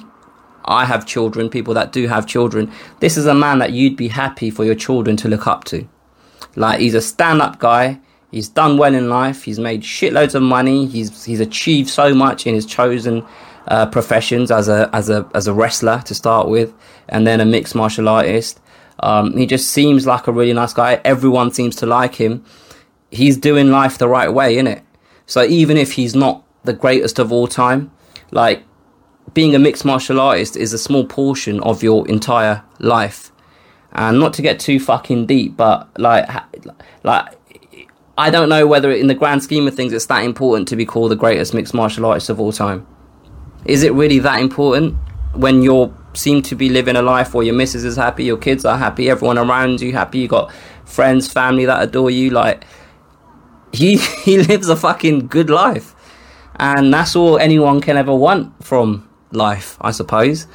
I 0.66 0.86
have 0.86 1.06
children, 1.06 1.50
people 1.50 1.74
that 1.76 1.92
do 1.92 2.08
have 2.08 2.26
children, 2.26 2.72
this 3.00 3.18
is 3.18 3.28
a 3.28 3.36
man 3.36 3.60
that 3.60 3.74
you'd 3.74 3.96
be 3.96 4.08
happy 4.08 4.50
for 4.50 4.66
your 4.66 4.76
children 4.76 5.16
to 5.18 5.28
look 5.28 5.46
up 5.46 5.64
to. 5.66 5.88
Like 6.56 6.80
he's 6.80 6.94
a 6.94 7.02
stand-up 7.02 7.60
guy. 7.60 8.00
He's 8.32 8.50
done 8.50 8.78
well 8.78 8.94
in 8.94 9.10
life. 9.10 9.44
He's 9.44 9.60
made 9.60 9.82
shitloads 9.82 10.36
of 10.36 10.42
money. 10.42 10.88
He's 10.88 11.24
he's 11.24 11.40
achieved 11.40 11.90
so 11.90 12.14
much 12.14 12.46
in 12.46 12.54
his 12.54 12.66
chosen 12.66 13.26
uh, 13.68 13.86
professions 13.88 14.52
as 14.52 14.68
a 14.68 14.90
as 14.94 15.10
a 15.10 15.30
as 15.34 15.48
a 15.48 15.54
wrestler 15.54 16.02
to 16.06 16.14
start 16.14 16.50
with, 16.50 16.74
and 17.08 17.26
then 17.26 17.40
a 17.40 17.46
mixed 17.46 17.76
martial 17.76 18.10
artist. 18.10 18.60
Um, 19.00 19.36
he 19.38 19.46
just 19.46 19.70
seems 19.70 20.08
like 20.08 20.28
a 20.28 20.32
really 20.32 20.54
nice 20.54 20.74
guy. 20.74 21.02
Everyone 21.04 21.52
seems 21.52 21.76
to 21.78 21.86
like 21.86 22.16
him. 22.16 22.44
He's 23.12 23.38
doing 23.38 23.70
life 23.70 23.98
the 23.98 24.08
right 24.08 24.34
way, 24.34 24.56
innit? 24.56 24.82
So 25.26 25.44
even 25.44 25.78
if 25.78 25.94
he's 25.94 26.16
not 26.16 26.44
the 26.64 26.74
greatest 26.74 27.20
of 27.20 27.32
all 27.32 27.48
time, 27.48 27.92
like 28.32 28.64
being 29.34 29.56
a 29.56 29.60
mixed 29.60 29.86
martial 29.86 30.20
artist 30.20 30.56
is 30.56 30.74
a 30.74 30.78
small 30.78 31.06
portion 31.06 31.60
of 31.62 31.84
your 31.84 32.08
entire 32.08 32.64
life 32.80 33.32
and 33.96 34.20
not 34.20 34.34
to 34.34 34.42
get 34.42 34.60
too 34.60 34.80
fucking 34.80 35.26
deep, 35.26 35.56
but 35.56 35.90
like, 35.98 36.30
like 37.04 37.34
I 38.18 38.30
don't 38.30 38.50
know 38.50 38.68
whether 38.68 38.92
in 38.92 39.08
the 39.08 39.14
grand 39.14 39.42
scheme 39.42 39.68
of 39.68 39.74
things 39.74 39.94
it's 39.94 40.06
that 40.08 40.24
important 40.24 40.68
to 40.68 40.76
be 40.76 40.86
called 40.86 41.12
the 41.12 41.16
greatest 41.16 41.54
mixed 41.54 41.74
martial 41.74 42.06
artist 42.06 42.30
of 42.30 42.40
all 42.40 42.52
time. 42.52 42.86
Is 43.64 43.84
it 43.84 43.94
really 43.94 44.20
that 44.20 44.42
important 44.42 44.96
when 45.34 45.62
you 45.62 45.96
seem 46.14 46.42
to 46.44 46.56
be 46.56 46.70
living 46.70 46.98
a 46.98 47.02
life 47.02 47.34
where 47.34 47.46
your 47.46 47.56
missus 47.56 47.86
is 47.86 47.96
happy, 47.96 48.26
your 48.26 48.38
kids 48.38 48.66
are 48.66 48.78
happy, 48.78 49.10
everyone 49.10 49.38
around 49.38 49.80
you 49.80 49.94
happy, 49.94 50.20
you 50.20 50.28
got 50.28 50.52
friends, 50.84 51.32
family 51.32 51.66
that 51.66 51.82
adore 51.82 52.12
you, 52.12 52.32
like 52.32 52.66
he 53.72 53.98
he 54.24 54.38
lives 54.38 54.68
a 54.68 54.76
fucking 54.76 55.28
good 55.28 55.50
life. 55.50 55.94
And 56.58 56.94
that's 56.94 57.16
all 57.16 57.38
anyone 57.38 57.80
can 57.80 57.96
ever 57.96 58.14
want 58.14 58.64
from 58.64 59.10
life, 59.32 59.78
I 59.80 59.92
suppose 59.92 60.48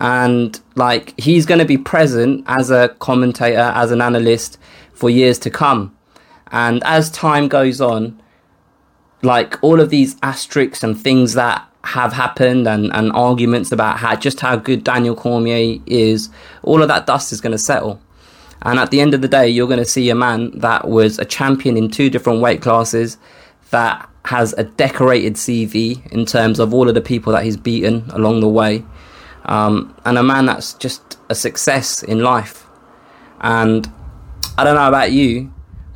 and 0.00 0.60
like 0.74 1.18
he's 1.18 1.46
going 1.46 1.58
to 1.58 1.64
be 1.64 1.78
present 1.78 2.44
as 2.46 2.70
a 2.70 2.88
commentator, 2.98 3.72
as 3.74 3.90
an 3.90 4.00
analyst 4.00 4.58
for 4.92 5.10
years 5.10 5.38
to 5.40 5.50
come. 5.50 5.96
And 6.52 6.82
as 6.84 7.10
time 7.10 7.48
goes 7.48 7.80
on, 7.80 8.20
like 9.22 9.62
all 9.62 9.80
of 9.80 9.90
these 9.90 10.16
asterisks 10.22 10.82
and 10.82 11.00
things 11.00 11.34
that 11.34 11.66
have 11.84 12.12
happened 12.12 12.66
and, 12.66 12.92
and 12.92 13.12
arguments 13.12 13.72
about 13.72 13.98
how 13.98 14.16
just 14.16 14.40
how 14.40 14.56
good 14.56 14.84
Daniel 14.84 15.14
Cormier 15.14 15.80
is, 15.86 16.30
all 16.62 16.82
of 16.82 16.88
that 16.88 17.06
dust 17.06 17.32
is 17.32 17.40
going 17.40 17.52
to 17.52 17.58
settle. 17.58 18.00
And 18.62 18.78
at 18.78 18.90
the 18.90 19.00
end 19.00 19.14
of 19.14 19.22
the 19.22 19.28
day, 19.28 19.48
you're 19.48 19.68
going 19.68 19.78
to 19.78 19.84
see 19.84 20.10
a 20.10 20.14
man 20.14 20.58
that 20.58 20.88
was 20.88 21.18
a 21.18 21.24
champion 21.24 21.76
in 21.76 21.90
two 21.90 22.10
different 22.10 22.40
weight 22.40 22.62
classes, 22.62 23.18
that 23.70 24.08
has 24.24 24.52
a 24.54 24.64
decorated 24.64 25.34
CV 25.34 26.04
in 26.12 26.26
terms 26.26 26.58
of 26.58 26.74
all 26.74 26.88
of 26.88 26.94
the 26.94 27.00
people 27.00 27.32
that 27.32 27.44
he's 27.44 27.56
beaten 27.56 28.04
along 28.10 28.40
the 28.40 28.48
way 28.48 28.84
um, 29.46 29.94
and 30.04 30.18
a 30.18 30.22
man 30.22 30.46
that's 30.46 30.74
just 30.74 31.18
a 31.28 31.34
success 31.34 32.02
in 32.02 32.20
life. 32.20 32.66
And 33.40 33.90
I 34.58 34.64
don't 34.64 34.74
know 34.74 34.88
about 34.88 35.12
you, 35.12 35.52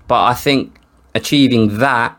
but 0.09 0.25
I 0.25 0.35
think 0.35 0.79
achieving 1.15 1.79
that 1.79 2.17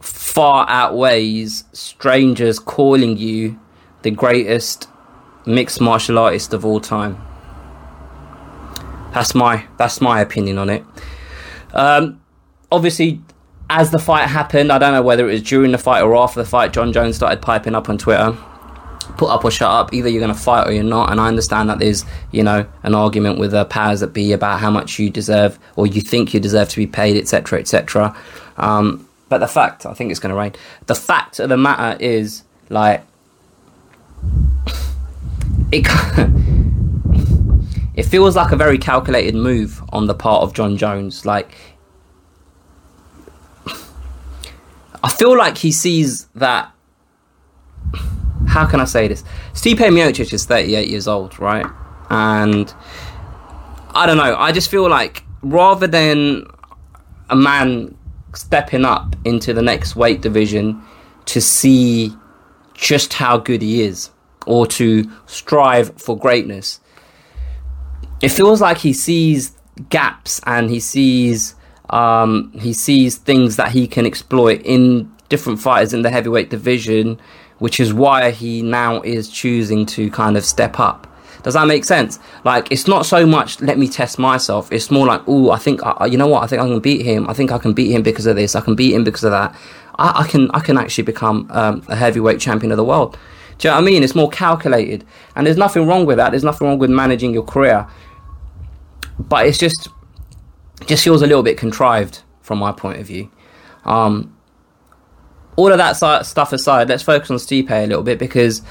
far 0.00 0.66
outweighs 0.68 1.64
strangers 1.72 2.58
calling 2.58 3.16
you 3.16 3.58
the 4.02 4.10
greatest 4.10 4.88
mixed 5.46 5.80
martial 5.80 6.18
artist 6.18 6.52
of 6.52 6.64
all 6.64 6.80
time. 6.80 7.20
That's 9.12 9.34
my 9.34 9.66
that's 9.78 10.00
my 10.00 10.20
opinion 10.20 10.58
on 10.58 10.68
it. 10.68 10.84
Um, 11.72 12.20
obviously, 12.70 13.20
as 13.70 13.90
the 13.90 13.98
fight 13.98 14.28
happened, 14.28 14.72
I 14.72 14.78
don't 14.78 14.92
know 14.92 15.02
whether 15.02 15.28
it 15.28 15.32
was 15.32 15.42
during 15.42 15.72
the 15.72 15.78
fight 15.78 16.02
or 16.02 16.16
after 16.16 16.42
the 16.42 16.48
fight. 16.48 16.72
Jon 16.72 16.92
Jones 16.92 17.16
started 17.16 17.40
piping 17.40 17.74
up 17.74 17.88
on 17.88 17.98
Twitter 17.98 18.36
put 19.16 19.30
up 19.30 19.44
or 19.44 19.50
shut 19.50 19.70
up. 19.70 19.92
Either 19.92 20.08
you're 20.08 20.20
going 20.20 20.34
to 20.34 20.40
fight 20.40 20.66
or 20.66 20.72
you're 20.72 20.84
not. 20.84 21.10
And 21.10 21.20
I 21.20 21.28
understand 21.28 21.70
that 21.70 21.78
there's, 21.78 22.04
you 22.32 22.42
know, 22.42 22.66
an 22.82 22.94
argument 22.94 23.38
with 23.38 23.52
the 23.52 23.64
powers 23.64 24.00
that 24.00 24.12
be 24.12 24.32
about 24.32 24.60
how 24.60 24.70
much 24.70 24.98
you 24.98 25.10
deserve 25.10 25.58
or 25.76 25.86
you 25.86 26.00
think 26.00 26.34
you 26.34 26.40
deserve 26.40 26.68
to 26.70 26.76
be 26.76 26.86
paid, 26.86 27.16
etc., 27.16 27.60
etc. 27.60 28.16
Um, 28.56 29.08
but 29.28 29.38
the 29.38 29.48
fact, 29.48 29.86
I 29.86 29.94
think 29.94 30.10
it's 30.10 30.20
going 30.20 30.30
to 30.30 30.38
rain. 30.38 30.54
The 30.86 30.94
fact 30.94 31.40
of 31.40 31.48
the 31.48 31.56
matter 31.56 32.02
is, 32.02 32.42
like, 32.68 33.02
it. 35.72 35.86
it 37.94 38.04
feels 38.04 38.36
like 38.36 38.52
a 38.52 38.56
very 38.56 38.78
calculated 38.78 39.34
move 39.34 39.82
on 39.90 40.06
the 40.06 40.14
part 40.14 40.42
of 40.42 40.54
Jon 40.54 40.76
Jones. 40.76 41.26
Like, 41.26 41.54
I 45.02 45.10
feel 45.10 45.36
like 45.36 45.58
he 45.58 45.72
sees 45.72 46.26
that 46.34 46.72
how 48.58 48.66
can 48.66 48.80
I 48.80 48.86
say 48.86 49.06
this? 49.06 49.22
Stipe 49.52 49.76
Miocic 49.76 50.32
is 50.32 50.44
38 50.44 50.88
years 50.88 51.06
old, 51.06 51.38
right? 51.38 51.66
And 52.10 52.74
I 53.94 54.04
don't 54.04 54.16
know. 54.16 54.34
I 54.36 54.50
just 54.50 54.68
feel 54.68 54.88
like 54.88 55.22
rather 55.42 55.86
than 55.86 56.44
a 57.30 57.36
man 57.36 57.96
stepping 58.34 58.84
up 58.84 59.14
into 59.24 59.52
the 59.54 59.62
next 59.62 59.94
weight 59.94 60.22
division 60.22 60.82
to 61.26 61.40
see 61.40 62.12
just 62.74 63.12
how 63.12 63.38
good 63.38 63.62
he 63.62 63.82
is 63.82 64.10
or 64.44 64.66
to 64.66 65.08
strive 65.26 65.96
for 66.00 66.18
greatness, 66.18 66.80
it 68.20 68.30
feels 68.30 68.60
like 68.60 68.78
he 68.78 68.92
sees 68.92 69.52
gaps 69.88 70.40
and 70.46 70.68
he 70.68 70.80
sees 70.80 71.54
um, 71.90 72.52
he 72.60 72.72
sees 72.72 73.16
things 73.16 73.54
that 73.54 73.70
he 73.70 73.86
can 73.86 74.04
exploit 74.04 74.60
in 74.62 75.10
different 75.28 75.60
fighters 75.60 75.94
in 75.94 76.02
the 76.02 76.10
heavyweight 76.10 76.50
division 76.50 77.18
which 77.58 77.80
is 77.80 77.92
why 77.92 78.30
he 78.30 78.62
now 78.62 79.00
is 79.02 79.28
choosing 79.28 79.86
to 79.86 80.10
kind 80.10 80.36
of 80.36 80.44
step 80.44 80.78
up. 80.78 81.06
Does 81.42 81.54
that 81.54 81.66
make 81.66 81.84
sense? 81.84 82.18
Like, 82.44 82.70
it's 82.72 82.88
not 82.88 83.06
so 83.06 83.24
much 83.24 83.60
let 83.60 83.78
me 83.78 83.88
test 83.88 84.18
myself. 84.18 84.72
It's 84.72 84.90
more 84.90 85.06
like, 85.06 85.22
oh, 85.26 85.50
I 85.50 85.58
think, 85.58 85.80
uh, 85.84 86.06
you 86.10 86.18
know 86.18 86.26
what? 86.26 86.42
I 86.42 86.46
think 86.46 86.60
I 86.60 86.66
can 86.66 86.80
beat 86.80 87.04
him. 87.04 87.28
I 87.28 87.32
think 87.32 87.52
I 87.52 87.58
can 87.58 87.72
beat 87.72 87.90
him 87.90 88.02
because 88.02 88.26
of 88.26 88.36
this. 88.36 88.56
I 88.56 88.60
can 88.60 88.74
beat 88.74 88.92
him 88.92 89.04
because 89.04 89.24
of 89.24 89.30
that. 89.30 89.54
I, 89.98 90.22
I 90.22 90.28
can, 90.28 90.50
I 90.52 90.60
can 90.60 90.76
actually 90.76 91.04
become 91.04 91.48
um, 91.50 91.82
a 91.88 91.96
heavyweight 91.96 92.40
champion 92.40 92.72
of 92.72 92.76
the 92.76 92.84
world. 92.84 93.16
Do 93.58 93.68
you 93.68 93.72
know 93.72 93.76
what 93.76 93.82
I 93.82 93.86
mean? 93.86 94.02
It's 94.04 94.14
more 94.14 94.30
calculated, 94.30 95.04
and 95.34 95.46
there's 95.46 95.56
nothing 95.56 95.86
wrong 95.86 96.06
with 96.06 96.16
that. 96.18 96.30
There's 96.30 96.44
nothing 96.44 96.68
wrong 96.68 96.78
with 96.78 96.90
managing 96.90 97.34
your 97.34 97.42
career, 97.42 97.88
but 99.18 99.46
it's 99.46 99.58
just, 99.58 99.88
just 100.86 101.02
feels 101.02 101.22
a 101.22 101.26
little 101.26 101.42
bit 101.42 101.58
contrived 101.58 102.22
from 102.40 102.58
my 102.58 102.70
point 102.70 103.00
of 103.00 103.06
view. 103.06 103.30
Um, 103.84 104.36
all 105.58 105.72
of 105.72 105.78
that 105.78 105.96
stuff 106.24 106.52
aside, 106.52 106.88
let's 106.88 107.02
focus 107.02 107.32
on 107.32 107.36
Stipe 107.36 107.68
a 107.68 107.84
little 107.84 108.04
bit 108.04 108.20
because 108.20 108.62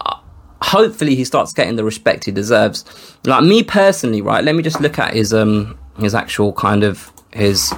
uh, 0.00 0.16
hopefully 0.62 1.14
he 1.14 1.22
starts 1.22 1.52
getting 1.52 1.76
the 1.76 1.84
respect 1.84 2.24
he 2.24 2.32
deserves. 2.32 2.82
Like 3.26 3.44
me 3.44 3.62
personally, 3.62 4.22
right? 4.22 4.42
Let 4.42 4.54
me 4.54 4.62
just 4.62 4.80
look 4.80 4.98
at 4.98 5.12
his 5.12 5.34
um 5.34 5.78
his 5.98 6.14
actual 6.14 6.54
kind 6.54 6.82
of 6.82 7.12
his 7.30 7.74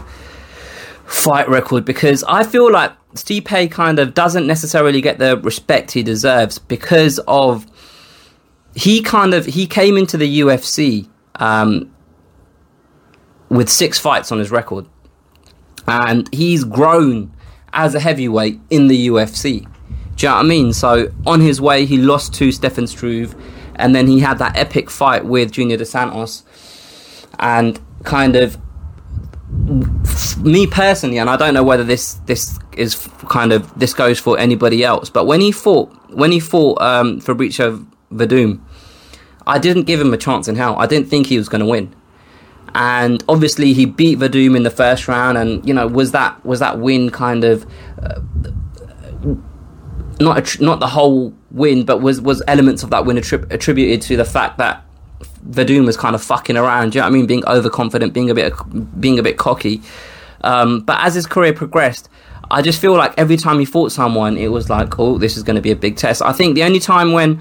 fight 1.06 1.48
record 1.48 1.84
because 1.84 2.22
I 2.28 2.44
feel 2.44 2.70
like 2.70 2.92
Stipe 3.14 3.72
kind 3.72 3.98
of 3.98 4.14
doesn't 4.14 4.46
necessarily 4.46 5.00
get 5.00 5.18
the 5.18 5.38
respect 5.38 5.90
he 5.90 6.04
deserves 6.04 6.60
because 6.60 7.18
of 7.26 7.66
he 8.76 9.02
kind 9.02 9.34
of 9.34 9.44
he 9.44 9.66
came 9.66 9.96
into 9.96 10.16
the 10.16 10.38
UFC 10.38 11.08
um, 11.34 11.92
with 13.48 13.68
six 13.68 13.98
fights 13.98 14.30
on 14.30 14.38
his 14.38 14.52
record, 14.52 14.86
and 15.88 16.32
he's 16.32 16.62
grown 16.62 17.34
as 17.72 17.94
a 17.94 18.00
heavyweight 18.00 18.60
in 18.70 18.88
the 18.88 19.08
UFC. 19.08 19.66
Do 20.16 20.26
you 20.26 20.28
know 20.28 20.36
what 20.36 20.44
I 20.44 20.48
mean? 20.48 20.72
So 20.72 21.12
on 21.26 21.40
his 21.40 21.60
way, 21.60 21.86
he 21.86 21.98
lost 21.98 22.34
to 22.34 22.52
Stefan 22.52 22.86
Struve, 22.86 23.34
and 23.76 23.94
then 23.94 24.06
he 24.06 24.20
had 24.20 24.38
that 24.38 24.56
epic 24.56 24.90
fight 24.90 25.24
with 25.24 25.52
Junior 25.52 25.76
Dos 25.76 25.90
Santos, 25.90 26.44
and 27.38 27.80
kind 28.04 28.36
of 28.36 28.58
me 30.42 30.66
personally, 30.66 31.18
and 31.18 31.28
I 31.30 31.36
don't 31.36 31.54
know 31.54 31.62
whether 31.62 31.84
this 31.84 32.14
this 32.26 32.58
is 32.76 33.08
kind 33.28 33.52
of 33.52 33.78
this 33.78 33.94
goes 33.94 34.18
for 34.18 34.38
anybody 34.38 34.84
else, 34.84 35.10
but 35.10 35.26
when 35.26 35.40
he 35.40 35.52
fought 35.52 35.90
when 36.10 36.32
he 36.32 36.40
fought 36.40 36.80
um, 36.80 37.20
Fabricio 37.20 37.86
Werdum, 38.12 38.60
I 39.46 39.58
didn't 39.58 39.84
give 39.84 40.00
him 40.00 40.12
a 40.12 40.16
chance 40.16 40.48
in 40.48 40.56
hell. 40.56 40.76
I 40.78 40.86
didn't 40.86 41.08
think 41.08 41.26
he 41.26 41.38
was 41.38 41.48
going 41.48 41.60
to 41.60 41.66
win, 41.66 41.94
and 42.74 43.22
obviously 43.28 43.72
he 43.72 43.84
beat 43.84 44.18
Werdum 44.18 44.56
in 44.56 44.62
the 44.62 44.70
first 44.70 45.08
round, 45.08 45.38
and 45.38 45.66
you 45.66 45.74
know 45.74 45.86
was 45.86 46.12
that 46.12 46.44
was 46.44 46.60
that 46.60 46.78
win 46.78 47.10
kind 47.10 47.44
of 47.44 47.66
uh, 48.02 48.20
not 50.20 50.44
tr- 50.44 50.62
not 50.62 50.80
the 50.80 50.88
whole 50.88 51.34
win, 51.50 51.84
but 51.84 51.98
was 51.98 52.20
was 52.20 52.42
elements 52.48 52.82
of 52.82 52.90
that 52.90 53.04
win 53.04 53.16
attrib- 53.16 53.50
attributed 53.52 54.02
to 54.02 54.16
the 54.16 54.24
fact 54.24 54.58
that 54.58 54.84
Werdum 55.48 55.86
was 55.86 55.96
kind 55.96 56.14
of 56.14 56.22
fucking 56.22 56.56
around. 56.56 56.94
You 56.94 57.00
know 57.00 57.06
what 57.06 57.12
I 57.12 57.16
mean? 57.16 57.26
Being 57.26 57.44
overconfident, 57.46 58.12
being 58.12 58.30
a 58.30 58.34
bit 58.34 58.52
being 59.00 59.18
a 59.18 59.22
bit 59.22 59.36
cocky. 59.36 59.82
Um, 60.42 60.80
but 60.80 60.98
as 61.00 61.14
his 61.14 61.26
career 61.26 61.52
progressed, 61.52 62.08
I 62.50 62.62
just 62.62 62.80
feel 62.80 62.94
like 62.94 63.14
every 63.16 63.36
time 63.36 63.58
he 63.58 63.64
fought 63.64 63.92
someone, 63.92 64.36
it 64.36 64.48
was 64.48 64.68
like, 64.68 64.98
oh, 64.98 65.18
this 65.18 65.36
is 65.36 65.42
going 65.42 65.56
to 65.56 65.62
be 65.62 65.70
a 65.70 65.76
big 65.76 65.96
test. 65.96 66.20
I 66.20 66.32
think 66.32 66.54
the 66.54 66.64
only 66.64 66.80
time 66.80 67.12
when, 67.12 67.40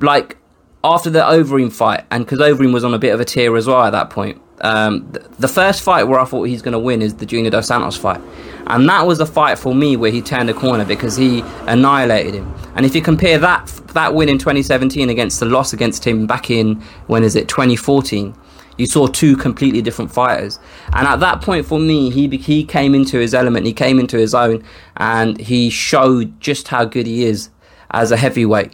like, 0.00 0.38
after 0.84 1.10
the 1.10 1.20
Overeem 1.20 1.72
fight, 1.72 2.04
and 2.10 2.24
because 2.24 2.40
Overeem 2.40 2.72
was 2.72 2.84
on 2.84 2.94
a 2.94 2.98
bit 2.98 3.14
of 3.14 3.20
a 3.20 3.24
tear 3.24 3.56
as 3.56 3.66
well 3.66 3.82
at 3.82 3.90
that 3.90 4.10
point, 4.10 4.40
um, 4.62 5.10
the, 5.10 5.20
the 5.38 5.48
first 5.48 5.82
fight 5.82 6.04
where 6.04 6.18
I 6.18 6.24
thought 6.24 6.44
he's 6.44 6.62
going 6.62 6.72
to 6.72 6.78
win 6.78 7.02
is 7.02 7.14
the 7.14 7.26
Junior 7.26 7.50
Dos 7.50 7.66
Santos 7.66 7.96
fight. 7.96 8.20
And 8.66 8.88
that 8.88 9.06
was 9.06 9.20
a 9.20 9.26
fight 9.26 9.58
for 9.58 9.74
me 9.74 9.96
where 9.96 10.10
he 10.10 10.22
turned 10.22 10.48
the 10.48 10.54
corner 10.54 10.84
because 10.84 11.16
he 11.16 11.42
annihilated 11.66 12.34
him. 12.34 12.54
And 12.76 12.86
if 12.86 12.94
you 12.94 13.02
compare 13.02 13.38
that 13.38 13.66
that 13.94 14.14
win 14.14 14.28
in 14.28 14.38
2017 14.38 15.10
against 15.10 15.40
the 15.40 15.46
loss 15.46 15.72
against 15.72 16.06
him 16.06 16.26
back 16.26 16.50
in 16.50 16.80
when 17.06 17.24
is 17.24 17.36
it 17.36 17.48
2014, 17.48 18.34
you 18.78 18.86
saw 18.86 19.06
two 19.06 19.36
completely 19.36 19.82
different 19.82 20.12
fighters. 20.12 20.58
And 20.92 21.06
at 21.06 21.20
that 21.20 21.42
point 21.42 21.66
for 21.66 21.78
me, 21.78 22.10
he 22.10 22.28
he 22.36 22.64
came 22.64 22.94
into 22.94 23.18
his 23.18 23.34
element, 23.34 23.66
he 23.66 23.72
came 23.72 23.98
into 23.98 24.16
his 24.16 24.34
own, 24.34 24.64
and 24.96 25.38
he 25.38 25.70
showed 25.70 26.40
just 26.40 26.68
how 26.68 26.84
good 26.84 27.06
he 27.06 27.24
is 27.24 27.50
as 27.90 28.12
a 28.12 28.16
heavyweight. 28.16 28.72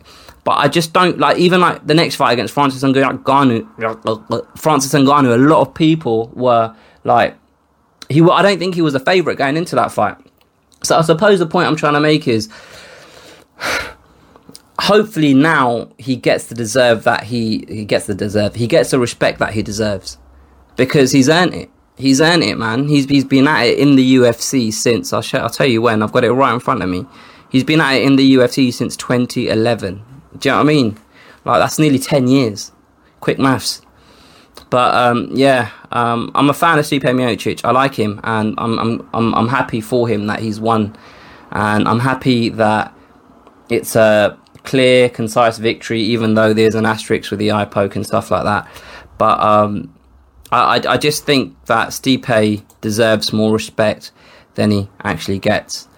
But 0.48 0.60
I 0.60 0.68
just 0.68 0.94
don't 0.94 1.18
like 1.18 1.36
even 1.36 1.60
like 1.60 1.86
the 1.86 1.92
next 1.92 2.14
fight 2.14 2.32
against 2.32 2.54
Francis 2.54 2.82
Ngannou. 2.82 3.68
Francis 4.56 4.94
Ngannou, 4.94 5.34
a 5.34 5.36
lot 5.36 5.60
of 5.60 5.74
people 5.74 6.28
were 6.28 6.74
like 7.04 7.36
he. 8.08 8.22
I 8.22 8.40
don't 8.40 8.58
think 8.58 8.74
he 8.74 8.80
was 8.80 8.94
a 8.94 9.00
favorite 9.00 9.36
going 9.36 9.58
into 9.58 9.76
that 9.76 9.92
fight. 9.92 10.16
So 10.82 10.96
I 10.96 11.02
suppose 11.02 11.38
the 11.38 11.46
point 11.46 11.68
I'm 11.68 11.76
trying 11.76 11.92
to 11.92 12.00
make 12.00 12.26
is 12.26 12.48
hopefully 14.80 15.34
now 15.34 15.90
he 15.98 16.16
gets 16.16 16.46
the 16.46 16.54
deserve 16.54 17.04
that 17.04 17.24
he 17.24 17.66
he 17.68 17.84
gets 17.84 18.06
the 18.06 18.14
deserve 18.14 18.54
he 18.54 18.66
gets 18.66 18.90
the 18.90 18.98
respect 18.98 19.40
that 19.40 19.52
he 19.52 19.62
deserves 19.62 20.16
because 20.76 21.12
he's 21.12 21.28
earned 21.28 21.52
it 21.52 21.68
he's 21.98 22.22
earned 22.22 22.42
it 22.42 22.56
man 22.56 22.88
he's 22.88 23.04
he's 23.04 23.24
been 23.24 23.46
at 23.46 23.64
it 23.64 23.78
in 23.78 23.96
the 23.96 24.16
UFC 24.16 24.72
since 24.72 25.12
I'll 25.12 25.20
show, 25.20 25.40
I'll 25.40 25.50
tell 25.50 25.66
you 25.66 25.82
when 25.82 26.02
I've 26.02 26.12
got 26.12 26.24
it 26.24 26.32
right 26.32 26.54
in 26.54 26.60
front 26.60 26.82
of 26.82 26.88
me 26.88 27.04
he's 27.50 27.64
been 27.64 27.82
at 27.82 27.96
it 27.96 28.04
in 28.04 28.16
the 28.16 28.36
UFC 28.36 28.72
since 28.72 28.96
2011 28.96 30.02
do 30.38 30.49
you 30.49 30.52
know 30.52 30.59
what 30.59 30.64
I 30.64 30.66
mean? 30.66 30.99
Like 31.45 31.61
that's 31.61 31.78
nearly 31.78 31.99
10 31.99 32.28
years. 32.28 32.73
Quick 33.21 33.38
maths. 33.38 33.83
But 34.71 34.95
um, 34.95 35.30
yeah 35.33 35.71
um, 35.92 36.30
I'm 36.35 36.50
a 36.50 36.54
fan 36.54 36.78
of 36.78 36.85
Stipe 36.85 37.02
Miocic. 37.02 37.64
I 37.64 37.71
like 37.71 37.95
him 37.95 38.21
and 38.25 38.54
I'm, 38.59 38.78
I'm 38.78 39.09
I'm 39.14 39.35
I'm 39.35 39.49
happy 39.49 39.80
for 39.80 40.09
him 40.09 40.26
that 40.26 40.40
he's 40.40 40.61
won. 40.61 40.97
And 41.50 41.88
I'm 41.88 42.00
happy 42.00 42.50
that 42.50 42.92
it's 43.71 43.97
a 43.97 44.38
clear, 44.64 45.09
concise 45.09 45.57
victory, 45.59 46.02
even 46.02 46.35
though 46.35 46.52
there's 46.52 46.75
an 46.75 46.85
asterisk 46.85 47.30
with 47.30 47.40
the 47.40 47.52
eye 47.52 47.64
poke 47.64 47.97
and 47.97 48.07
stuff 48.07 48.30
like 48.30 48.45
that. 48.45 48.68
But 49.16 49.40
um, 49.40 49.95
I, 50.52 50.83
I 50.87 50.97
just 50.99 51.25
think 51.25 51.57
that 51.66 51.88
Stipe 51.88 52.62
deserves 52.80 53.33
more 53.33 53.52
respect 53.52 54.12
than 54.54 54.71
he 54.71 54.90
actually 55.02 55.38
gets. 55.38 55.88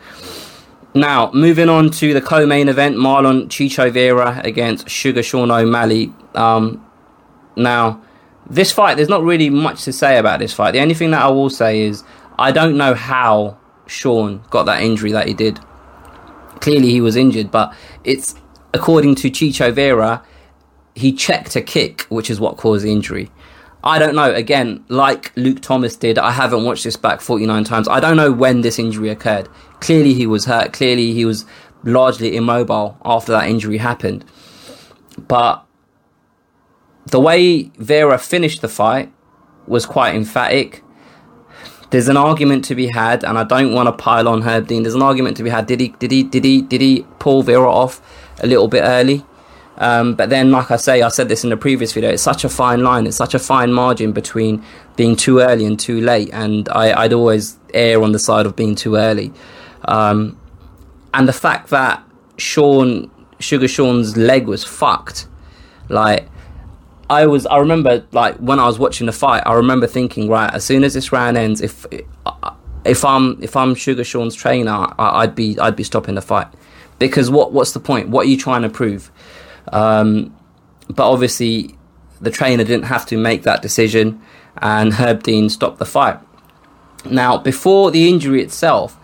Now, 0.95 1.31
moving 1.33 1.69
on 1.69 1.91
to 1.93 2.13
the 2.13 2.21
co-main 2.21 2.69
event, 2.69 2.97
Marlon 2.97 3.47
Chito 3.47 3.93
Vera 3.93 4.41
against 4.43 4.89
Sugar 4.89 5.23
Sean 5.23 5.51
O'Malley. 5.51 6.13
Um, 6.35 6.85
now, 7.57 8.03
this 8.49 8.73
fight, 8.73 8.97
there's 8.97 9.09
not 9.09 9.23
really 9.23 9.51
much 9.51 9.85
to 9.85 9.93
say 9.93 10.19
about 10.19 10.41
this 10.41 10.53
fight. 10.53 10.73
The 10.73 10.81
only 10.81 10.95
thing 10.95 11.13
that 11.13 11.23
I 11.23 11.29
will 11.29 11.51
say 11.51 11.83
is 11.83 12.03
I 12.39 12.51
don't 12.51 12.77
know 12.77 12.95
how 12.95 13.57
Sean 13.87 14.43
got 14.51 14.65
that 14.65 14.83
injury 14.83 15.13
that 15.13 15.29
he 15.29 15.35
did. 15.35 15.61
Clearly, 16.61 16.91
he 16.91 17.01
was 17.01 17.15
injured, 17.15 17.51
but 17.51 17.73
it's 18.03 18.35
according 18.75 19.15
to 19.17 19.31
Chito 19.31 19.73
Vera, 19.73 20.25
he 20.95 21.13
checked 21.13 21.55
a 21.55 21.63
kick, 21.63 22.03
which 22.09 22.31
is 22.31 22.41
what 22.41 22.57
caused 22.57 22.85
the 22.85 22.91
injury. 22.91 23.31
I 23.83 23.99
don't 23.99 24.15
know. 24.15 24.33
Again, 24.33 24.85
like 24.89 25.33
Luke 25.37 25.61
Thomas 25.61 25.97
did, 25.97 26.19
I 26.19 26.33
haven't 26.33 26.65
watched 26.65 26.85
this 26.85 26.97
back 26.97 27.21
49 27.21 27.65
times. 27.65 27.89
I 27.89 28.01
don't 28.01 28.17
know 28.17 28.33
when 28.33 28.61
this 28.61 28.79
injury 28.79 29.09
occurred. 29.09 29.49
Clearly, 29.81 30.15
he 30.15 30.27
was 30.27 30.45
hurt. 30.45 30.73
Clearly, 30.73 31.13
he 31.13 31.25
was 31.25 31.47
largely 31.83 32.37
immobile 32.37 32.99
after 33.05 33.33
that 33.33 33.49
injury 33.49 33.79
happened. 33.79 34.25
But 35.17 35.65
the 37.07 37.21
way 37.21 37.71
Vera 37.79 38.19
finished 38.19 38.61
the 38.61 38.69
fight 38.69 39.13
was 39.67 39.87
quite 39.87 40.15
emphatic. 40.15 40.83
There's 41.91 42.09
an 42.09 42.17
argument 42.17 42.65
to 42.67 42.75
be 42.75 42.89
had, 42.89 43.25
and 43.25 43.37
I 43.37 43.45
don't 43.45 43.73
want 43.73 43.87
to 43.89 43.93
pile 43.93 44.29
on 44.29 44.43
Herb 44.43 44.69
Dean. 44.69 44.83
There's 44.83 44.95
an 44.95 45.03
argument 45.03 45.37
to 45.39 45.43
be 45.43 45.51
had. 45.51 45.67
Did 45.67 45.81
he? 45.81 45.89
Did 45.99 46.13
he? 46.13 46.23
Did 46.23 46.45
he? 46.45 46.63
Did 46.63 46.81
he 46.81 47.07
pull 47.19 47.43
Vera 47.43 47.71
off? 47.71 48.01
a 48.41 48.47
little 48.47 48.69
bit 48.69 48.83
early. 48.83 49.25
Um, 49.81 50.15
but 50.15 50.29
then, 50.29 50.51
like 50.51 50.71
I 50.71 50.77
say, 50.77 51.01
I 51.01 51.09
said 51.09 51.31
this 51.31 51.43
in 51.43 51.49
the 51.49 51.57
previous 51.57 51.95
video, 51.95 52.11
it's 52.11 52.23
such 52.23 52.45
a 52.45 52.51
fine 52.51 52.85
line, 52.85 53.07
it's 53.07 53.17
such 53.17 53.33
a 53.35 53.39
fine 53.39 53.73
margin 53.73 54.13
between 54.13 54.63
being 54.95 55.17
too 55.17 55.41
early 55.41 55.65
and 55.65 55.81
too 55.81 56.03
late. 56.03 56.29
And 56.33 56.69
I, 56.69 57.03
would 57.03 57.15
always 57.15 57.59
err 57.73 58.03
on 58.03 58.13
the 58.13 58.19
side 58.19 58.45
of 58.45 58.55
being 58.55 58.75
too 58.75 58.97
early. 58.97 59.33
Um, 59.87 60.39
and 61.15 61.27
the 61.27 61.33
fact 61.33 61.71
that 61.71 62.05
Sean, 62.37 63.11
Sugar 63.39 63.67
Sean's 63.67 64.19
leg 64.19 64.47
was 64.47 64.63
fucked, 64.65 65.27
like, 65.89 66.29
I 67.09 67.27
was, 67.27 67.47
I 67.47 67.57
remember, 67.57 68.05
like, 68.13 68.37
when 68.37 68.61
I 68.61 68.67
was 68.67 68.79
watching 68.79 69.07
the 69.07 69.13
fight, 69.13 69.43
I 69.47 69.55
remember 69.55 69.87
thinking, 69.87 70.29
right, 70.29 70.53
as 70.53 70.63
soon 70.63 70.85
as 70.85 70.93
this 70.93 71.11
round 71.11 71.39
ends, 71.39 71.63
if, 71.63 71.87
if 72.85 73.05
I'm, 73.05 73.43
if 73.43 73.57
I'm 73.57 73.75
Sugar 73.75 74.05
Sean's 74.05 74.35
trainer, 74.35 74.93
I, 74.99 75.25
would 75.25 75.35
be, 75.35 75.59
I'd 75.59 75.75
be 75.75 75.85
stopping 75.85 76.17
the 76.17 76.23
fight 76.23 76.49
because 77.01 77.31
what 77.31 77.53
what's 77.53 77.73
the 77.73 77.81
point? 77.81 78.11
What 78.11 78.27
are 78.27 78.29
you 78.29 78.37
trying 78.37 78.63
to 78.63 78.69
prove? 78.69 79.11
Um, 79.71 80.37
but 80.89 81.11
obviously, 81.11 81.77
the 82.21 82.31
trainer 82.31 82.65
didn't 82.65 82.87
have 82.87 83.07
to 83.07 83.17
make 83.17 83.43
that 83.45 83.63
decision, 83.63 84.21
and 84.59 84.95
Herb 84.95 85.23
Dean 85.23 85.49
stopped 85.49 85.79
the 85.79 85.87
fight. 85.87 86.19
Now, 87.05 87.39
before 87.39 87.91
the 87.91 88.09
injury 88.09 88.43
itself, 88.43 88.99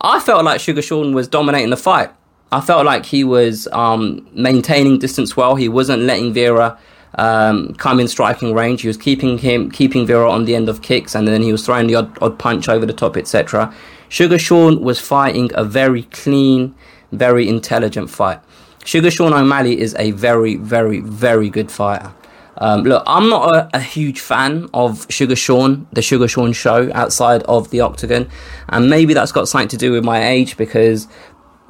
I 0.00 0.20
felt 0.20 0.44
like 0.44 0.60
Sugar 0.60 0.82
Sean 0.82 1.14
was 1.14 1.28
dominating 1.28 1.70
the 1.70 1.76
fight. 1.76 2.10
I 2.50 2.60
felt 2.60 2.84
like 2.84 3.06
he 3.06 3.24
was 3.24 3.66
um, 3.72 4.28
maintaining 4.32 4.98
distance 4.98 5.36
well. 5.36 5.54
He 5.54 5.68
wasn't 5.68 6.02
letting 6.02 6.32
Vera 6.32 6.78
um, 7.16 7.74
come 7.74 7.98
in 7.98 8.08
striking 8.08 8.52
range. 8.52 8.82
He 8.82 8.88
was 8.88 8.96
keeping 8.96 9.38
him, 9.38 9.70
keeping 9.70 10.06
Vera 10.06 10.30
on 10.30 10.44
the 10.44 10.54
end 10.54 10.68
of 10.68 10.82
kicks, 10.82 11.14
and 11.14 11.26
then 11.26 11.42
he 11.42 11.50
was 11.50 11.64
throwing 11.64 11.86
the 11.86 11.94
odd, 11.94 12.22
odd 12.22 12.38
punch 12.38 12.68
over 12.68 12.84
the 12.84 12.92
top, 12.92 13.16
etc. 13.16 13.74
Sugar 14.08 14.38
Sean 14.38 14.82
was 14.82 14.98
fighting 14.98 15.50
a 15.54 15.64
very 15.64 16.02
clean, 16.04 16.74
very 17.10 17.48
intelligent 17.48 18.10
fight. 18.10 18.40
Sugar 18.84 19.10
Sean 19.10 19.32
O'Malley 19.32 19.80
is 19.80 19.94
a 19.98 20.10
very, 20.12 20.56
very, 20.56 21.00
very 21.00 21.48
good 21.48 21.70
fighter. 21.70 22.12
Um, 22.58 22.82
look, 22.82 23.02
I'm 23.06 23.28
not 23.28 23.54
a, 23.54 23.76
a, 23.78 23.80
huge 23.80 24.20
fan 24.20 24.68
of 24.74 25.06
Sugar 25.10 25.34
Sean, 25.34 25.86
the 25.92 26.02
Sugar 26.02 26.28
Sean 26.28 26.52
show 26.52 26.90
outside 26.92 27.42
of 27.44 27.70
the 27.70 27.80
octagon, 27.80 28.28
and 28.68 28.90
maybe 28.90 29.14
that's 29.14 29.32
got 29.32 29.48
something 29.48 29.68
to 29.68 29.76
do 29.76 29.90
with 29.90 30.04
my 30.04 30.28
age 30.28 30.56
because 30.58 31.08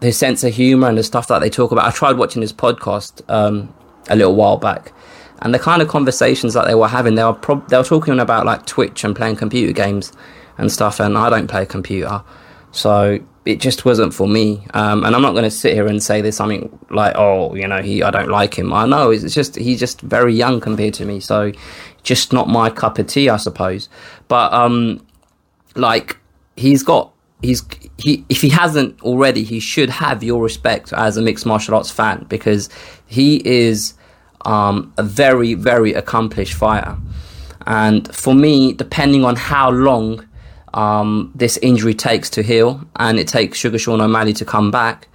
his 0.03 0.18
sense 0.18 0.42
of 0.42 0.53
humor 0.53 0.88
and 0.88 0.98
the 0.98 1.03
stuff 1.03 1.29
that 1.29 1.38
they 1.38 1.48
talk 1.48 1.70
about. 1.70 1.87
I 1.87 1.92
tried 1.92 2.16
watching 2.18 2.42
his 2.42 2.53
podcast 2.53 3.22
um, 3.31 3.72
a 4.09 4.16
little 4.16 4.35
while 4.35 4.57
back, 4.57 4.92
and 5.40 5.55
the 5.55 5.59
kind 5.59 5.81
of 5.81 5.88
conversations 5.88 6.55
that 6.55 6.66
they 6.66 6.75
were 6.75 6.88
having, 6.88 7.14
they 7.14 7.25
were 7.25 7.38
they 7.68 7.77
were 7.77 7.85
talking 7.85 8.18
about 8.18 8.44
like 8.44 8.66
Twitch 8.66 9.05
and 9.05 9.14
playing 9.14 9.37
computer 9.37 9.72
games 9.72 10.12
and 10.59 10.70
stuff, 10.70 10.98
and 10.98 11.16
I 11.16 11.31
don't 11.31 11.46
play 11.46 11.62
a 11.62 11.66
computer, 11.66 12.22
so 12.72 13.20
it 13.44 13.61
just 13.61 13.85
wasn't 13.85 14.14
for 14.14 14.26
me. 14.26 14.66
Um, 14.74 15.04
and 15.04 15.14
I'm 15.14 15.22
not 15.22 15.32
going 15.32 15.44
to 15.44 15.50
sit 15.50 15.74
here 15.74 15.87
and 15.87 16.02
say 16.02 16.20
there's 16.20 16.37
something 16.37 16.78
like, 16.90 17.14
oh, 17.16 17.54
you 17.54 17.66
know, 17.66 17.82
he 17.82 18.02
I 18.02 18.11
don't 18.11 18.28
like 18.28 18.58
him. 18.58 18.72
I 18.72 18.87
know 18.87 19.11
it's 19.11 19.35
just 19.35 19.56
he's 19.56 19.78
just 19.78 20.00
very 20.00 20.35
young 20.35 20.61
compared 20.61 20.94
to 20.94 21.04
me, 21.04 21.20
so 21.20 21.52
just 22.02 22.32
not 22.32 22.48
my 22.48 22.70
cup 22.70 22.98
of 22.98 23.06
tea, 23.06 23.28
I 23.28 23.37
suppose. 23.37 23.88
But 24.28 24.52
um, 24.52 25.06
like 25.74 26.16
he's 26.56 26.82
got 26.82 27.12
he's 27.42 27.62
he 27.98 28.24
if 28.28 28.40
he 28.40 28.48
hasn't 28.48 29.00
already, 29.02 29.42
he 29.42 29.61
should 29.61 29.90
have 29.90 30.22
your 30.22 30.42
respect 30.42 30.92
as 30.92 31.16
a 31.16 31.22
mixed 31.22 31.46
martial 31.46 31.74
arts 31.74 31.90
fan 31.90 32.26
because 32.28 32.68
he 33.06 33.46
is 33.46 33.94
um, 34.44 34.92
a 34.98 35.02
very 35.02 35.54
very 35.54 35.92
accomplished 35.94 36.54
fighter. 36.54 36.96
And 37.66 38.12
for 38.14 38.35
me, 38.35 38.72
depending 38.72 39.24
on 39.24 39.37
how 39.37 39.70
long 39.70 40.26
um, 40.74 41.32
this 41.35 41.56
injury 41.58 41.94
takes 41.94 42.30
to 42.30 42.42
heal 42.42 42.87
and 42.96 43.18
it 43.18 43.28
takes 43.28 43.58
Sugar 43.58 43.78
Sean 43.78 44.00
O'Malley 44.00 44.32
to 44.35 44.44
come 44.44 44.70
back, 44.70 45.08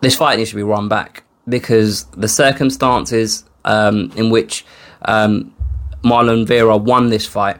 this 0.00 0.16
fight 0.16 0.38
needs 0.38 0.50
to 0.50 0.56
be 0.56 0.62
run 0.62 0.88
back 0.88 1.24
because 1.48 2.04
the 2.16 2.28
circumstances 2.28 3.44
um, 3.64 4.12
in 4.16 4.30
which 4.30 4.64
um, 5.02 5.54
Marlon 6.02 6.46
Vera 6.46 6.76
won 6.76 7.08
this 7.08 7.26
fight, 7.26 7.58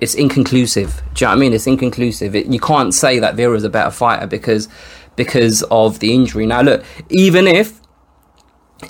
it's 0.00 0.14
inconclusive. 0.14 1.02
Do 1.14 1.24
you 1.24 1.26
know 1.26 1.30
what 1.30 1.36
I 1.36 1.40
mean? 1.40 1.52
It's 1.52 1.66
inconclusive. 1.66 2.34
It, 2.34 2.46
you 2.46 2.60
can't 2.60 2.94
say 2.94 3.18
that 3.18 3.34
Vera 3.34 3.54
is 3.56 3.64
a 3.64 3.70
better 3.70 3.90
fighter 3.90 4.26
because 4.26 4.68
because 5.16 5.62
of 5.64 5.98
the 5.98 6.14
injury. 6.14 6.46
Now, 6.46 6.62
look, 6.62 6.84
even 7.10 7.46
if 7.46 7.80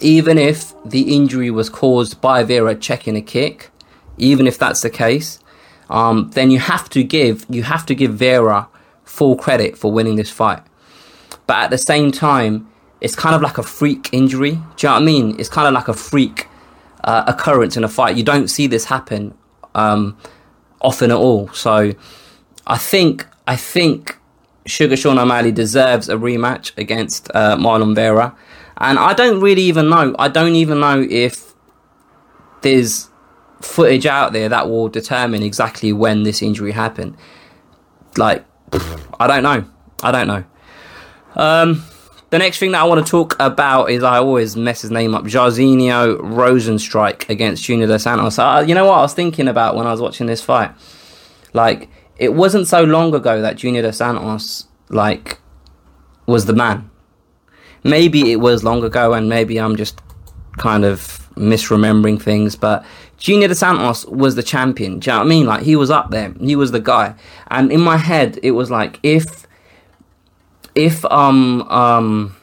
even 0.01 0.39
if 0.39 0.73
the 0.85 1.15
injury 1.15 1.51
was 1.51 1.69
caused 1.69 2.21
by 2.21 2.45
Vera 2.45 2.77
checking 2.77 3.17
a 3.17 3.23
kick, 3.23 3.71
even 4.19 4.47
if 4.47 4.57
that's 4.57 4.83
the 4.83 4.91
case, 4.91 5.41
um, 5.91 6.31
then 6.35 6.51
you 6.51 6.61
have 6.61 6.89
to 6.91 7.03
give 7.03 7.45
you 7.51 7.65
have 7.65 7.85
to 7.87 7.95
give 7.95 8.15
Vera 8.15 8.69
full 9.05 9.37
credit 9.37 9.77
for 9.77 9.93
winning 9.93 10.17
this 10.17 10.31
fight. 10.31 10.63
But 11.47 11.59
at 11.59 11.71
the 11.71 11.79
same 11.79 12.13
time, 12.13 12.69
it's 13.01 13.17
kind 13.17 13.35
of 13.35 13.43
like 13.43 13.59
a 13.59 13.63
freak 13.63 14.09
injury. 14.13 14.53
Do 14.53 14.57
you 14.57 14.89
know 14.89 14.93
what 14.95 15.03
I 15.03 15.05
mean? 15.05 15.39
It's 15.39 15.49
kind 15.49 15.67
of 15.67 15.75
like 15.75 15.89
a 15.89 15.95
freak 15.95 16.47
uh, 17.03 17.25
occurrence 17.27 17.77
in 17.77 17.83
a 17.83 17.89
fight. 17.89 18.17
You 18.17 18.23
don't 18.23 18.49
see 18.49 18.69
this 18.69 18.85
happen 18.85 19.35
um, 19.75 20.17
often 20.81 21.11
at 21.11 21.17
all. 21.17 21.49
So 21.49 21.93
I 22.67 22.79
think 22.79 23.27
I 23.49 23.57
think 23.57 24.17
Sugar 24.67 24.97
Sean 24.97 25.19
O'Malley 25.19 25.51
deserves 25.51 26.09
a 26.09 26.15
rematch 26.15 26.77
against 26.79 27.31
uh, 27.35 27.57
Marlon 27.57 27.97
Vera, 27.97 28.37
and 28.77 28.97
I 28.97 29.13
don't 29.13 29.41
really 29.41 29.63
even 29.63 29.89
know. 29.89 30.15
I 30.21 30.29
don't 30.29 30.55
even 30.55 30.79
know 30.79 31.05
if 31.11 31.53
there's 32.63 33.10
footage 33.61 34.07
out 34.07 34.33
there 34.33 34.49
that 34.49 34.69
will 34.69 34.89
determine 34.89 35.43
exactly 35.43 35.93
when 35.93 36.23
this 36.23 36.43
injury 36.43 36.73
happened. 36.73 37.17
Like, 38.17 38.45
I 39.19 39.27
don't 39.27 39.43
know. 39.43 39.65
I 40.03 40.11
don't 40.13 40.27
know. 40.27 40.45
Um, 41.37 41.85
the 42.31 42.39
next 42.39 42.59
thing 42.59 42.73
that 42.73 42.81
I 42.81 42.85
want 42.85 43.05
to 43.05 43.11
talk 43.11 43.37
about 43.41 43.91
is 43.91 44.03
I 44.03 44.19
always 44.19 44.57
mess 44.57 44.83
his 44.83 44.91
name 44.91 45.15
up. 45.15 45.25
Jairzinho 45.25 46.19
Rozenstruik 46.21 47.29
against 47.29 47.65
Junior 47.65 47.87
Dos 47.87 48.05
Santos. 48.05 48.39
Uh, 48.39 48.65
you 48.67 48.75
know 48.75 48.87
what 48.87 48.99
I 48.99 49.03
was 49.03 49.15
thinking 49.15 49.49
about 49.49 49.77
when 49.77 49.87
I 49.87 49.91
was 49.91 50.01
watching 50.01 50.27
this 50.27 50.41
fight? 50.41 50.73
Like, 51.53 51.89
it 52.17 52.35
wasn't 52.35 52.69
so 52.69 52.85
long 52.85 53.15
ago 53.15 53.43
that 53.43 53.57
Junior 53.57 53.83
Dos 53.83 53.97
Santos, 53.97 54.67
like, 54.89 55.39
was 56.27 56.47
the 56.47 56.53
man. 56.53 56.89
Maybe 57.83 58.31
it 58.31 58.37
was 58.37 58.63
long 58.63 58.85
ago, 58.85 59.13
and 59.13 59.29
maybe 59.29 59.59
I'm 59.59 59.77
just 59.77 60.01
kind 60.59 60.85
of 60.85 61.29
misremembering 61.35 62.21
things, 62.21 62.55
but 62.55 62.85
Junior 63.21 63.49
Dos 63.49 63.59
Santos 63.59 64.07
was 64.07 64.35
the 64.35 64.43
champion. 64.43 64.99
Do 64.99 65.11
you 65.11 65.13
know 65.13 65.19
what 65.19 65.27
I 65.27 65.29
mean? 65.29 65.47
Like, 65.47 65.63
he 65.63 65.77
was 65.77 65.91
up 65.91 66.11
there. 66.11 66.33
He 66.41 66.57
was 66.57 66.73
the 66.73 66.81
guy. 66.81 67.15
And 67.49 67.71
in 67.71 67.81
my 67.81 67.99
head, 67.99 68.41
it 68.43 68.53
was 68.53 68.71
like, 68.71 68.99
if 69.03 69.47
if 70.75 71.05
um 71.05 71.63
um 71.69 72.37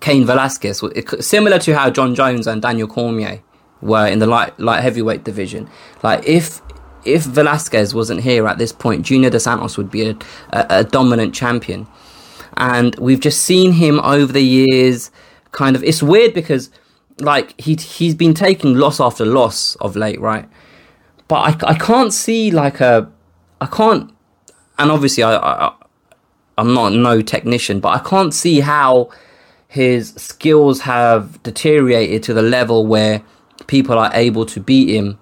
Cain 0.00 0.24
Velasquez, 0.24 0.82
similar 1.20 1.58
to 1.60 1.76
how 1.76 1.90
Jon 1.90 2.14
Jones 2.14 2.46
and 2.46 2.62
Daniel 2.62 2.88
Cormier 2.88 3.42
were 3.82 4.06
in 4.06 4.18
the 4.18 4.26
light 4.26 4.58
light 4.58 4.82
heavyweight 4.82 5.24
division, 5.24 5.68
like 6.02 6.26
if 6.26 6.62
if 7.04 7.24
Velasquez 7.24 7.94
wasn't 7.94 8.20
here 8.20 8.48
at 8.48 8.58
this 8.58 8.72
point, 8.72 9.04
Junior 9.04 9.30
Dos 9.30 9.44
Santos 9.44 9.76
would 9.76 9.90
be 9.90 10.08
a, 10.08 10.16
a, 10.50 10.66
a 10.70 10.84
dominant 10.84 11.34
champion, 11.34 11.86
and 12.56 12.96
we've 12.96 13.20
just 13.20 13.42
seen 13.42 13.72
him 13.72 14.00
over 14.00 14.32
the 14.32 14.42
years. 14.42 15.10
Kind 15.52 15.76
of, 15.76 15.82
it's 15.82 16.02
weird 16.02 16.34
because 16.34 16.70
like 17.20 17.58
he 17.60 17.74
he's 17.74 18.14
been 18.14 18.34
taking 18.34 18.74
loss 18.74 19.00
after 19.00 19.24
loss 19.24 19.76
of 19.76 19.96
late, 19.96 20.20
right? 20.20 20.48
But 21.26 21.64
I 21.64 21.70
I 21.70 21.74
can't 21.74 22.12
see 22.12 22.50
like 22.50 22.80
a 22.80 23.10
I 23.60 23.66
can't, 23.66 24.10
and 24.78 24.90
obviously 24.90 25.22
I, 25.22 25.36
I 25.36 25.74
I'm 26.56 26.74
not 26.74 26.92
no 26.92 27.22
technician, 27.22 27.80
but 27.80 27.90
I 27.90 27.98
can't 27.98 28.34
see 28.34 28.60
how 28.60 29.10
his 29.68 30.14
skills 30.14 30.80
have 30.80 31.42
deteriorated 31.42 32.22
to 32.24 32.34
the 32.34 32.42
level 32.42 32.86
where 32.86 33.22
people 33.66 33.98
are 33.98 34.10
able 34.14 34.46
to 34.46 34.60
beat 34.60 34.88
him 34.88 35.18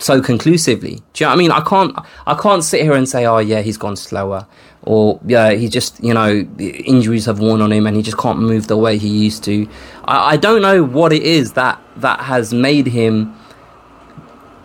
so 0.00 0.20
conclusively. 0.20 0.96
Do 1.12 1.24
you 1.24 1.26
know 1.26 1.28
what 1.28 1.34
I 1.34 1.36
mean? 1.36 1.50
I 1.52 1.60
can't 1.60 1.96
I 2.26 2.34
can't 2.34 2.64
sit 2.64 2.82
here 2.82 2.94
and 2.94 3.08
say, 3.08 3.26
oh 3.26 3.38
yeah, 3.38 3.60
he's 3.60 3.76
gone 3.76 3.96
slower, 3.96 4.46
or 4.82 5.20
yeah, 5.24 5.52
he 5.52 5.68
just 5.68 6.02
you 6.02 6.14
know 6.14 6.40
injuries 6.58 7.26
have 7.26 7.38
worn 7.38 7.60
on 7.60 7.70
him 7.70 7.86
and 7.86 7.96
he 7.96 8.02
just 8.02 8.18
can't 8.18 8.40
move 8.40 8.66
the 8.66 8.76
way 8.76 8.98
he 8.98 9.08
used 9.08 9.44
to. 9.44 9.68
I, 10.04 10.32
I 10.32 10.36
don't 10.36 10.62
know 10.62 10.82
what 10.82 11.12
it 11.12 11.22
is 11.22 11.52
that 11.52 11.80
that 11.96 12.20
has 12.20 12.52
made 12.52 12.86
him 12.86 13.36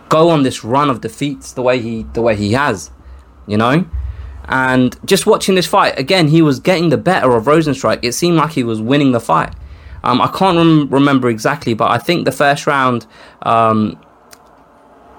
go 0.09 0.29
on 0.29 0.43
this 0.43 0.63
run 0.63 0.89
of 0.89 1.01
defeats 1.01 1.53
the 1.53 1.61
way 1.61 1.79
he 1.79 2.03
the 2.13 2.21
way 2.21 2.35
he 2.35 2.53
has. 2.53 2.91
You 3.47 3.57
know, 3.57 3.85
and 4.45 4.97
just 5.05 5.27
watching 5.27 5.53
this 5.53 5.67
fight, 5.67 5.99
again, 5.99 6.29
he 6.29 6.41
was 6.41 6.59
getting 6.59 6.89
the 6.89 6.97
better 6.97 7.35
of 7.35 7.45
Rozenstruik. 7.45 7.99
It 8.01 8.13
seemed 8.13 8.37
like 8.37 8.51
he 8.51 8.63
was 8.63 8.81
winning 8.81 9.11
the 9.11 9.19
fight. 9.19 9.53
Um, 10.03 10.21
I 10.21 10.27
can't 10.27 10.57
rem- 10.57 10.89
remember 10.89 11.29
exactly, 11.29 11.73
but 11.73 11.91
I 11.91 11.97
think 11.97 12.25
the 12.25 12.31
first 12.31 12.67
round, 12.67 13.07
um, 13.41 13.99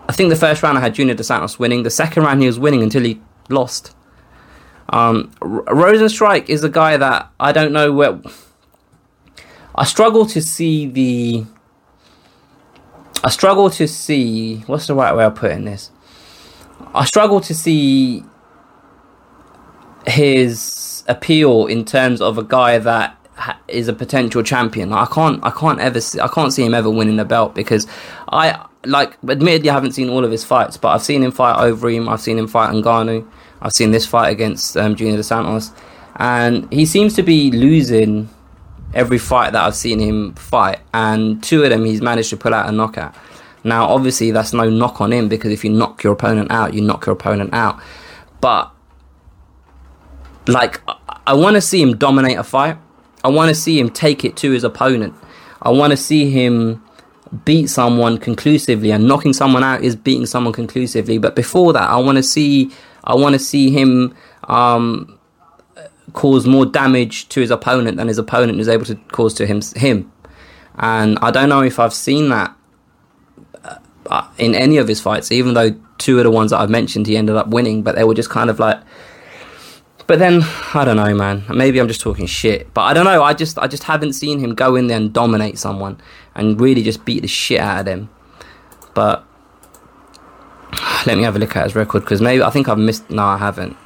I 0.09 0.13
think 0.13 0.31
the 0.31 0.37
first 0.37 0.63
round 0.63 0.79
I 0.79 0.81
had 0.81 0.95
Junior 0.95 1.15
Dos 1.15 1.27
Santos 1.27 1.59
winning. 1.59 1.83
The 1.83 1.91
second 1.91 2.23
round 2.23 2.41
he 2.41 2.47
was 2.47 2.59
winning 2.59 2.83
until 2.83 3.03
he 3.03 3.21
lost. 3.49 3.95
Um, 4.89 5.33
R- 5.43 5.63
Rozenstruik 5.65 6.49
is 6.49 6.63
a 6.63 6.69
guy 6.69 6.97
that 6.97 7.31
I 7.41 7.53
don't 7.53 7.73
know 7.73 7.93
where. 7.93 8.21
I 9.75 9.85
struggle 9.85 10.27
to 10.27 10.41
see 10.41 10.87
the. 10.87 11.45
I 13.25 13.31
struggle 13.31 13.69
to 13.71 13.89
see. 13.89 14.59
What's 14.67 14.87
the 14.87 14.95
right 14.95 15.15
way 15.15 15.25
of 15.25 15.35
putting 15.35 15.65
this? 15.65 15.91
I 16.95 17.05
struggle 17.05 17.41
to 17.41 17.55
see 17.55 18.23
his 20.07 21.05
appeal 21.09 21.67
in 21.67 21.85
terms 21.85 22.21
of 22.21 22.39
a 22.39 22.43
guy 22.43 22.79
that 22.79 23.17
is 23.69 23.89
a 23.89 23.93
potential 23.93 24.43
champion. 24.43 24.93
I 24.93 25.07
can't, 25.07 25.45
I 25.45 25.51
can't 25.51 25.81
ever, 25.81 26.01
see, 26.01 26.21
I 26.21 26.29
can't 26.29 26.53
see 26.53 26.65
him 26.65 26.75
ever 26.75 26.89
winning 26.89 27.19
a 27.19 27.25
belt 27.25 27.55
because 27.55 27.87
I 28.29 28.66
like. 28.87 29.17
Admittedly, 29.29 29.71
I 29.71 29.75
haven't 29.75 29.93
seen 29.93 30.09
all 30.09 30.25
of 30.25 30.31
his 30.31 30.45
fights, 30.45 30.77
but 30.77 30.89
I've 30.89 31.03
seen 31.03 31.23
him 31.23 31.33
fight 31.33 31.57
Overeem. 31.57 32.09
I've 32.09 32.21
seen 32.21 32.39
him 32.39 32.47
fight 32.47 32.71
Ngannou. 32.73 33.29
I've 33.61 33.73
seen 33.73 33.91
this 33.91 34.07
fight 34.07 34.31
against 34.31 34.77
um, 34.77 34.97
Junior 34.97 35.17
Dos 35.17 35.29
Santos, 35.29 35.73
and 36.17 36.71
he 36.73 36.87
seems 36.87 37.15
to 37.15 37.23
be 37.23 37.51
losing 37.51 38.29
every 38.95 39.19
fight 39.19 39.53
that 39.53 39.65
I've 39.65 39.75
seen 39.75 39.99
him 39.99 40.35
fight, 40.35 40.81
and 40.95 41.43
two 41.43 41.63
of 41.63 41.71
them 41.71 41.85
he's 41.85 42.03
managed 42.03 42.31
to 42.31 42.37
pull 42.37 42.55
out 42.55 42.69
a 42.69 42.73
knockout. 42.73 43.15
Now, 43.65 43.87
obviously, 43.87 44.31
that's 44.31 44.53
no 44.53 44.71
knock 44.71 45.01
on 45.01 45.13
him 45.13 45.29
because 45.29 45.51
if 45.51 45.65
you 45.65 45.71
knock 45.71 46.05
your 46.05 46.13
opponent 46.13 46.53
out, 46.53 46.73
you 46.73 46.81
knock 46.81 47.07
your 47.07 47.15
opponent 47.15 47.53
out. 47.53 47.81
But 48.41 48.71
like, 50.47 50.81
I 51.27 51.35
want 51.35 51.57
to 51.57 51.61
see 51.61 51.83
him 51.83 51.97
dominate 51.97 52.39
a 52.39 52.45
fight. 52.45 52.79
I 53.25 53.29
want 53.29 53.49
to 53.49 53.55
see 53.55 53.79
him 53.81 53.91
take 53.91 54.25
it 54.25 54.37
to 54.39 54.53
his 54.53 54.63
opponent. 54.63 55.15
I 55.61 55.71
want 55.71 55.91
to 55.91 55.97
see 55.97 56.31
him 56.31 56.83
beat 57.45 57.69
someone 57.69 58.19
conclusively 58.19 58.91
and 58.91 59.07
knocking 59.09 59.33
someone 59.33 59.65
out 59.65 59.83
is 59.83 59.97
beating 59.97 60.27
someone 60.27 60.53
conclusively. 60.53 61.19
But 61.19 61.35
before 61.35 61.73
that, 61.73 61.89
I 61.91 61.97
want 61.97 62.17
to 62.17 62.23
see 62.23 62.71
I 63.05 63.15
want 63.15 63.35
to 63.35 63.39
see 63.39 63.71
him 63.71 64.17
um, 64.45 65.19
cause 66.13 66.47
more 66.47 66.67
damage 66.67 67.29
to 67.31 67.41
his 67.41 67.51
opponent 67.51 67.97
than 67.97 68.09
his 68.09 68.19
opponent 68.19 68.61
is 68.61 68.69
able 68.69 68.85
to 68.87 68.97
cause 69.13 69.35
to 69.35 69.47
him. 69.47 69.61
Him, 69.77 70.11
and 70.77 71.19
I 71.21 71.31
don't 71.31 71.49
know 71.49 71.63
if 71.63 71.79
I've 71.79 71.95
seen 71.95 72.29
that 72.31 72.55
uh, 74.11 74.29
in 74.39 74.55
any 74.55 74.77
of 74.77 74.89
his 74.89 75.01
fights. 75.01 75.33
Even 75.33 75.55
though 75.55 75.71
two 75.99 76.19
of 76.19 76.25
the 76.25 76.31
ones 76.31 76.51
that 76.51 76.61
I've 76.61 76.71
mentioned, 76.71 77.07
he 77.07 77.17
ended 77.17 77.37
up 77.37 77.49
winning, 77.49 77.83
but 77.83 77.97
they 77.97 78.05
were 78.05 78.15
just 78.15 78.31
kind 78.31 78.51
of 78.51 78.59
like 78.59 78.81
but 80.07 80.19
then 80.21 80.43
I 80.75 80.85
don't 80.85 80.97
know, 80.97 81.15
man. 81.15 81.45
Maybe 81.49 81.81
I'm 81.81 81.89
just 81.89 82.01
talking 82.01 82.27
shit. 82.27 82.73
But 82.75 82.83
I 82.83 82.95
don't 82.95 83.05
know. 83.05 83.23
I 83.23 83.35
just 83.35 83.59
I 83.59 83.67
just 83.67 83.85
haven't 83.85 84.13
seen 84.13 84.39
him 84.39 84.55
go 84.55 84.77
in 84.77 84.87
there 84.87 84.97
and 84.97 85.13
dominate 85.13 85.59
someone 85.59 86.01
and 86.35 86.61
really 86.61 86.83
just 86.83 87.05
beat 87.05 87.23
the 87.23 87.29
shit 87.29 87.61
out 87.61 87.81
of 87.81 87.87
them. 87.87 88.09
But 88.95 89.25
let 91.07 91.17
me 91.17 91.25
have 91.25 91.35
a 91.37 91.39
look 91.39 91.57
at 91.57 91.65
his 91.65 91.75
record 91.75 92.01
because 92.01 92.21
maybe 92.21 92.43
I 92.43 92.51
think 92.51 92.69
I've 92.69 92.79
missed. 92.79 93.11
No, 93.11 93.25
I 93.25 93.39
haven't. 93.39 93.77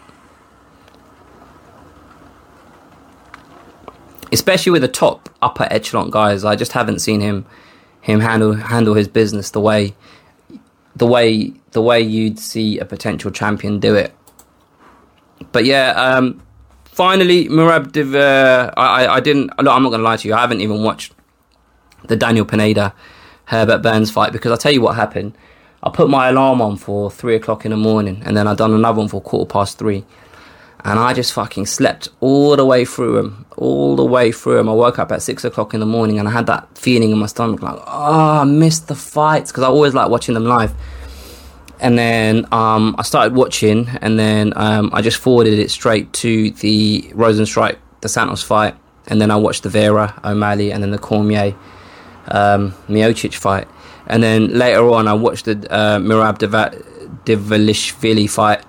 Especially 4.32 4.70
with 4.70 4.82
the 4.82 4.88
top 4.88 5.28
upper 5.42 5.66
echelon 5.70 6.10
guys, 6.10 6.44
I 6.44 6.54
just 6.54 6.72
haven't 6.72 6.98
seen 6.98 7.20
him 7.20 7.46
him 8.02 8.20
handle 8.20 8.52
handle 8.54 8.94
his 8.94 9.08
business 9.08 9.50
the 9.50 9.60
way 9.60 9.94
the 10.96 11.06
way 11.06 11.52
the 11.72 11.80
way 11.80 12.00
you'd 12.00 12.38
see 12.38 12.78
a 12.78 12.84
potential 12.84 13.30
champion 13.30 13.78
do 13.80 13.94
it 13.94 14.14
but 15.52 15.64
yeah, 15.64 15.90
um, 15.92 16.42
finally, 16.84 17.48
Merab 17.48 17.92
Div. 17.92 18.14
Uh, 18.14 18.72
I, 18.76 19.06
I 19.06 19.20
didn't. 19.20 19.48
Look, 19.58 19.74
I'm 19.74 19.82
not 19.82 19.90
going 19.90 20.00
to 20.00 20.04
lie 20.04 20.16
to 20.16 20.28
you. 20.28 20.34
I 20.34 20.40
haven't 20.40 20.60
even 20.60 20.82
watched 20.82 21.12
the 22.06 22.16
Daniel 22.16 22.44
Pineda 22.44 22.94
Herbert 23.46 23.82
Burns 23.82 24.10
fight 24.10 24.32
because 24.32 24.50
I'll 24.50 24.58
tell 24.58 24.72
you 24.72 24.80
what 24.80 24.96
happened. 24.96 25.36
I 25.82 25.90
put 25.90 26.10
my 26.10 26.28
alarm 26.28 26.60
on 26.60 26.76
for 26.76 27.10
three 27.10 27.34
o'clock 27.34 27.64
in 27.64 27.70
the 27.70 27.76
morning, 27.76 28.22
and 28.24 28.36
then 28.36 28.46
I 28.46 28.54
done 28.54 28.72
another 28.72 28.98
one 28.98 29.08
for 29.08 29.20
quarter 29.20 29.50
past 29.50 29.78
three, 29.78 30.04
and 30.84 30.98
I 30.98 31.14
just 31.14 31.32
fucking 31.32 31.66
slept 31.66 32.10
all 32.20 32.54
the 32.54 32.66
way 32.66 32.84
through 32.84 33.14
them, 33.14 33.46
all 33.56 33.96
the 33.96 34.04
way 34.04 34.30
through 34.30 34.56
them. 34.56 34.68
I 34.68 34.72
woke 34.72 34.98
up 34.98 35.10
at 35.10 35.22
six 35.22 35.42
o'clock 35.42 35.72
in 35.72 35.80
the 35.80 35.86
morning, 35.86 36.18
and 36.18 36.28
I 36.28 36.32
had 36.32 36.46
that 36.46 36.76
feeling 36.76 37.10
in 37.10 37.18
my 37.18 37.26
stomach, 37.26 37.62
like, 37.62 37.78
oh, 37.86 38.40
I 38.40 38.44
missed 38.44 38.88
the 38.88 38.94
fights 38.94 39.50
because 39.50 39.64
I 39.64 39.68
always 39.68 39.94
like 39.94 40.10
watching 40.10 40.34
them 40.34 40.44
live 40.44 40.74
and 41.80 41.98
then 41.98 42.46
um, 42.52 42.94
I 42.98 43.02
started 43.02 43.34
watching, 43.34 43.88
and 44.00 44.18
then 44.18 44.52
um, 44.56 44.90
I 44.92 45.02
just 45.02 45.16
forwarded 45.16 45.58
it 45.58 45.70
straight 45.70 46.12
to 46.14 46.50
the 46.50 47.02
Rozenstruik, 47.14 47.78
the 48.02 48.08
Santos 48.08 48.42
fight, 48.42 48.76
and 49.06 49.20
then 49.20 49.30
I 49.30 49.36
watched 49.36 49.62
the 49.62 49.70
Vera 49.70 50.18
O'Malley, 50.24 50.72
and 50.72 50.82
then 50.82 50.90
the 50.90 50.98
Cormier 50.98 51.54
um, 52.28 52.72
Miocic 52.88 53.34
fight, 53.34 53.66
and 54.06 54.22
then 54.22 54.56
later 54.56 54.88
on 54.90 55.08
I 55.08 55.14
watched 55.14 55.46
the 55.46 55.52
uh, 55.72 55.98
Merab 55.98 56.38
Dvalishvili 57.24 58.28
fight 58.28 58.62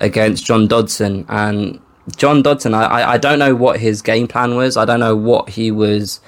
against 0.00 0.46
John 0.46 0.68
Dodson, 0.68 1.26
and 1.28 1.80
John 2.16 2.42
Dodson, 2.42 2.74
I, 2.74 3.12
I 3.12 3.18
don't 3.18 3.38
know 3.38 3.54
what 3.54 3.80
his 3.80 4.00
game 4.02 4.28
plan 4.28 4.56
was, 4.56 4.76
I 4.76 4.84
don't 4.84 5.00
know 5.00 5.16
what 5.16 5.50
he 5.50 5.70
was 5.70 6.20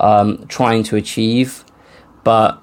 um, 0.00 0.46
trying 0.46 0.82
to 0.84 0.96
achieve, 0.96 1.64
but 2.22 2.60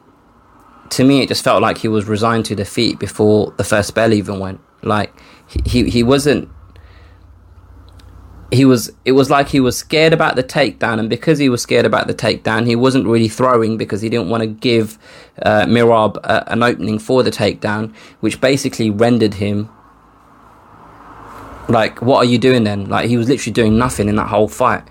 to 0.91 1.03
me, 1.03 1.21
it 1.21 1.27
just 1.29 1.43
felt 1.43 1.61
like 1.61 1.79
he 1.79 1.87
was 1.87 2.05
resigned 2.05 2.45
to 2.45 2.55
defeat 2.55 2.99
before 2.99 3.53
the 3.57 3.63
first 3.63 3.95
bell 3.95 4.13
even 4.13 4.39
went. 4.39 4.59
Like 4.83 5.13
he 5.65 5.89
he 5.89 6.03
wasn't. 6.03 6.49
He 8.51 8.65
was. 8.65 8.91
It 9.05 9.13
was 9.13 9.29
like 9.29 9.49
he 9.49 9.59
was 9.59 9.77
scared 9.77 10.13
about 10.13 10.35
the 10.35 10.43
takedown, 10.43 10.99
and 10.99 11.09
because 11.09 11.39
he 11.39 11.49
was 11.49 11.61
scared 11.61 11.85
about 11.85 12.07
the 12.07 12.13
takedown, 12.13 12.67
he 12.67 12.75
wasn't 12.75 13.07
really 13.07 13.29
throwing 13.29 13.77
because 13.77 14.01
he 14.01 14.09
didn't 14.09 14.29
want 14.29 14.41
to 14.41 14.47
give 14.47 14.97
uh, 15.41 15.65
Merab 15.65 16.17
a, 16.17 16.51
an 16.51 16.61
opening 16.61 16.99
for 16.99 17.23
the 17.23 17.31
takedown, 17.31 17.95
which 18.19 18.41
basically 18.41 18.89
rendered 18.89 19.35
him 19.35 19.69
like, 21.71 22.01
what 22.01 22.17
are 22.17 22.25
you 22.25 22.37
doing 22.37 22.63
then? 22.65 22.89
Like, 22.89 23.07
he 23.07 23.17
was 23.17 23.29
literally 23.29 23.53
doing 23.53 23.77
nothing 23.77 24.09
in 24.09 24.17
that 24.17 24.27
whole 24.27 24.47
fight. 24.47 24.83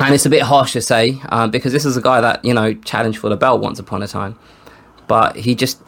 And 0.00 0.14
it's 0.14 0.26
a 0.26 0.30
bit 0.30 0.42
harsh 0.42 0.72
to 0.72 0.80
say 0.80 1.20
uh, 1.26 1.46
because 1.46 1.72
this 1.72 1.84
is 1.84 1.96
a 1.96 2.02
guy 2.02 2.20
that 2.20 2.44
you 2.44 2.52
know 2.52 2.74
challenged 2.74 3.18
for 3.18 3.28
the 3.28 3.36
belt 3.36 3.60
once 3.60 3.78
upon 3.78 4.02
a 4.02 4.08
time, 4.08 4.36
but 5.06 5.36
he 5.36 5.54
just, 5.54 5.80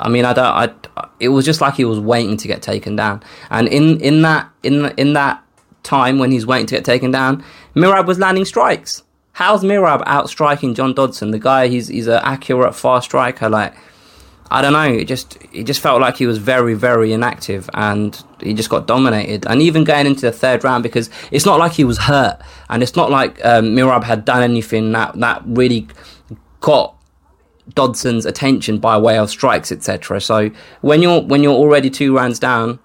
I 0.00 0.08
mean, 0.08 0.24
I 0.24 0.32
don't, 0.32 0.46
I, 0.46 1.08
it 1.20 1.28
was 1.28 1.44
just 1.44 1.60
like 1.60 1.74
he 1.74 1.84
was 1.84 1.98
waiting 1.98 2.36
to 2.36 2.48
get 2.48 2.62
taken 2.62 2.96
down. 2.96 3.22
And 3.50 3.68
in 3.68 4.00
in 4.00 4.22
that 4.22 4.50
in 4.62 4.86
in 4.96 5.12
that 5.14 5.42
time 5.82 6.18
when 6.18 6.30
he's 6.30 6.46
waiting 6.46 6.66
to 6.66 6.74
get 6.74 6.84
taken 6.84 7.10
down, 7.10 7.44
Merab 7.74 8.06
was 8.06 8.18
landing 8.18 8.44
strikes. 8.44 9.02
How's 9.32 9.62
Merab 9.62 10.02
out 10.06 10.28
striking 10.28 10.74
John 10.74 10.94
Dodson? 10.94 11.30
The 11.30 11.38
guy, 11.38 11.68
he's 11.68 11.88
he's 11.88 12.06
an 12.06 12.20
accurate, 12.22 12.74
fast 12.74 13.06
striker. 13.06 13.48
Like 13.48 13.74
I 14.50 14.62
don't 14.62 14.72
know. 14.72 14.84
It 14.84 15.06
just 15.06 15.38
it 15.52 15.64
just 15.64 15.80
felt 15.80 16.00
like 16.00 16.16
he 16.16 16.26
was 16.26 16.38
very 16.38 16.74
very 16.74 17.12
inactive, 17.12 17.68
and 17.74 18.22
he 18.40 18.54
just 18.54 18.70
got 18.70 18.86
dominated. 18.86 19.46
And 19.46 19.60
even 19.60 19.84
going 19.84 20.06
into 20.06 20.22
the 20.22 20.32
third 20.32 20.64
round, 20.64 20.82
because 20.82 21.10
it's 21.30 21.44
not 21.44 21.58
like 21.58 21.72
he 21.72 21.84
was 21.84 21.98
hurt, 21.98 22.40
and 22.68 22.82
it's 22.82 22.96
not 22.96 23.10
like 23.10 23.44
um, 23.44 23.76
Merab 23.76 24.04
had 24.04 24.24
done 24.24 24.42
anything 24.42 24.92
that 24.92 25.18
that 25.20 25.42
really 25.44 25.88
got 26.60 26.95
Dodson's 27.74 28.26
attention 28.26 28.78
by 28.78 28.96
way 28.96 29.18
of 29.18 29.30
strikes, 29.30 29.72
etc. 29.72 30.20
So 30.20 30.50
when 30.80 31.02
you're 31.02 31.22
when 31.22 31.42
you're 31.42 31.54
already 31.54 31.90
two 31.90 32.16
rounds 32.16 32.38
down, 32.38 32.78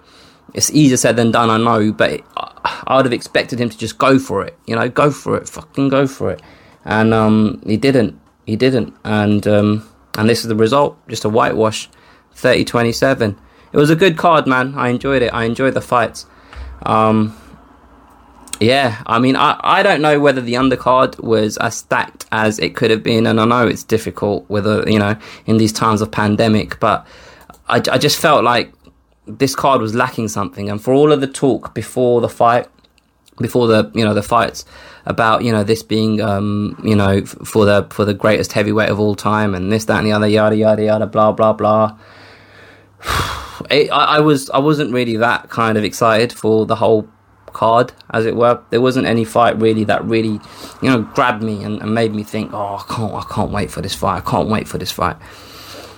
it's 0.53 0.71
easier 0.71 0.97
said 0.97 1.15
than 1.15 1.31
done. 1.31 1.49
I 1.49 1.57
know, 1.57 1.91
but 1.91 2.11
it, 2.11 2.23
I 2.35 2.95
would 2.95 3.05
have 3.05 3.13
expected 3.13 3.59
him 3.59 3.69
to 3.69 3.77
just 3.77 3.97
go 3.97 4.19
for 4.19 4.45
it. 4.45 4.57
You 4.65 4.75
know, 4.75 4.89
go 4.89 5.11
for 5.11 5.37
it, 5.37 5.47
fucking 5.47 5.89
go 5.89 6.07
for 6.07 6.31
it, 6.31 6.41
and 6.85 7.13
um, 7.13 7.61
he 7.65 7.77
didn't. 7.77 8.19
He 8.45 8.55
didn't, 8.55 8.93
and. 9.03 9.47
Um, 9.47 9.87
and 10.17 10.29
this 10.29 10.41
is 10.41 10.47
the 10.47 10.55
result 10.55 10.97
just 11.07 11.25
a 11.25 11.29
whitewash 11.29 11.89
30 12.33 12.65
27. 12.65 13.39
It 13.73 13.77
was 13.77 13.89
a 13.89 13.95
good 13.95 14.17
card, 14.17 14.47
man. 14.47 14.73
I 14.75 14.89
enjoyed 14.89 15.21
it. 15.21 15.33
I 15.33 15.45
enjoyed 15.45 15.73
the 15.73 15.81
fights. 15.81 16.25
Um, 16.85 17.37
yeah, 18.61 19.01
I 19.07 19.17
mean, 19.17 19.35
I, 19.35 19.59
I 19.63 19.81
don't 19.81 20.03
know 20.03 20.19
whether 20.19 20.39
the 20.39 20.53
undercard 20.53 21.19
was 21.19 21.57
as 21.57 21.77
stacked 21.77 22.27
as 22.31 22.59
it 22.59 22.75
could 22.75 22.91
have 22.91 23.01
been, 23.01 23.25
and 23.25 23.41
I 23.41 23.45
know 23.45 23.65
it's 23.65 23.83
difficult 23.83 24.47
with 24.51 24.67
a, 24.67 24.83
you 24.85 24.99
know 24.99 25.15
in 25.47 25.57
these 25.57 25.73
times 25.73 25.99
of 25.99 26.11
pandemic, 26.11 26.79
but 26.79 27.05
I, 27.67 27.77
I 27.91 27.97
just 27.97 28.19
felt 28.19 28.43
like 28.43 28.71
this 29.25 29.55
card 29.55 29.81
was 29.81 29.95
lacking 29.95 30.27
something, 30.27 30.69
and 30.69 30.79
for 30.79 30.93
all 30.93 31.11
of 31.11 31.21
the 31.21 31.27
talk 31.27 31.73
before 31.73 32.21
the 32.21 32.29
fight, 32.29 32.67
before 33.39 33.65
the 33.65 33.91
you 33.95 34.05
know 34.05 34.13
the 34.13 34.21
fights, 34.21 34.63
about 35.07 35.43
you 35.43 35.51
know 35.51 35.63
this 35.63 35.81
being 35.81 36.21
um, 36.21 36.79
you 36.83 36.95
know 36.95 37.25
for 37.25 37.65
the 37.65 37.87
for 37.89 38.05
the 38.05 38.13
greatest 38.13 38.53
heavyweight 38.53 38.89
of 38.89 38.99
all 38.99 39.15
time 39.15 39.55
and 39.55 39.71
this 39.71 39.85
that 39.85 39.97
and 39.97 40.05
the 40.05 40.11
other 40.11 40.27
yada 40.27 40.55
yada 40.55 40.83
yada 40.83 41.07
blah 41.07 41.31
blah 41.31 41.53
blah. 41.53 41.97
It, 43.69 43.91
I, 43.91 44.17
I 44.17 44.19
was 44.21 44.49
I 44.49 44.57
wasn't 44.57 44.91
really 44.91 45.17
that 45.17 45.49
kind 45.49 45.77
of 45.77 45.83
excited 45.83 46.33
for 46.33 46.65
the 46.65 46.75
whole 46.75 47.07
card, 47.53 47.93
as 48.11 48.25
it 48.25 48.35
were. 48.35 48.61
There 48.69 48.81
wasn't 48.81 49.07
any 49.07 49.25
fight 49.25 49.57
really 49.59 49.83
that 49.85 50.03
really, 50.05 50.39
you 50.81 50.89
know, 50.89 51.01
grabbed 51.01 51.43
me 51.43 51.63
and, 51.63 51.81
and, 51.81 51.93
made 51.93 52.13
me 52.13 52.23
think, 52.23 52.53
oh, 52.53 52.75
I 52.77 52.93
can't, 52.93 53.13
I 53.13 53.23
can't 53.33 53.51
wait 53.51 53.71
for 53.71 53.81
this 53.81 53.95
fight. 53.95 54.17
I 54.17 54.29
can't 54.29 54.49
wait 54.49 54.67
for 54.67 54.77
this 54.77 54.91
fight. 54.91 55.17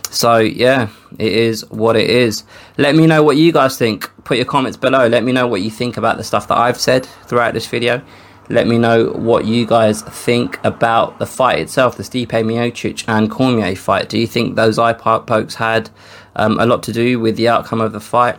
So 0.10 0.38
yeah, 0.38 0.90
it 1.18 1.32
is 1.32 1.70
what 1.72 1.96
it 1.96 2.10
is. 2.10 2.44
Let 2.78 2.96
me 2.96 3.08
know 3.08 3.24
what 3.24 3.36
you 3.38 3.52
guys 3.52 3.78
think. 3.78 4.12
Put 4.24 4.38
your 4.38 4.46
comments 4.46 4.78
below. 4.78 5.08
Let 5.08 5.24
me 5.24 5.32
know 5.32 5.48
what 5.48 5.62
you 5.62 5.72
think 5.72 5.98
about 5.98 6.18
the 6.18 6.24
stuff 6.24 6.48
that 6.50 6.58
I've 6.58 6.80
said 6.80 7.06
throughout 7.26 7.54
this 7.54 7.66
video. 7.66 8.02
Let 8.50 8.68
me 8.68 8.78
know 8.78 9.08
what 9.12 9.46
you 9.46 9.66
guys 9.66 10.02
think 10.02 10.64
about 10.64 11.18
the 11.18 11.26
fight 11.26 11.60
itself, 11.60 11.96
the 11.96 12.04
Stipe 12.04 12.28
Miocic 12.28 13.06
and 13.08 13.32
Cormier 13.32 13.76
fight. 13.76 14.10
Do 14.10 14.20
you 14.20 14.28
think 14.28 14.56
those 14.56 14.78
eye 14.78 14.94
pokes 14.94 15.56
had 15.56 15.90
um, 16.36 16.60
a 16.60 16.66
lot 16.66 16.84
to 16.84 16.94
do 16.94 17.20
with 17.20 17.38
the 17.38 17.48
outcome 17.48 17.82
of 17.82 17.94
the 17.94 18.02
fight? 18.02 18.38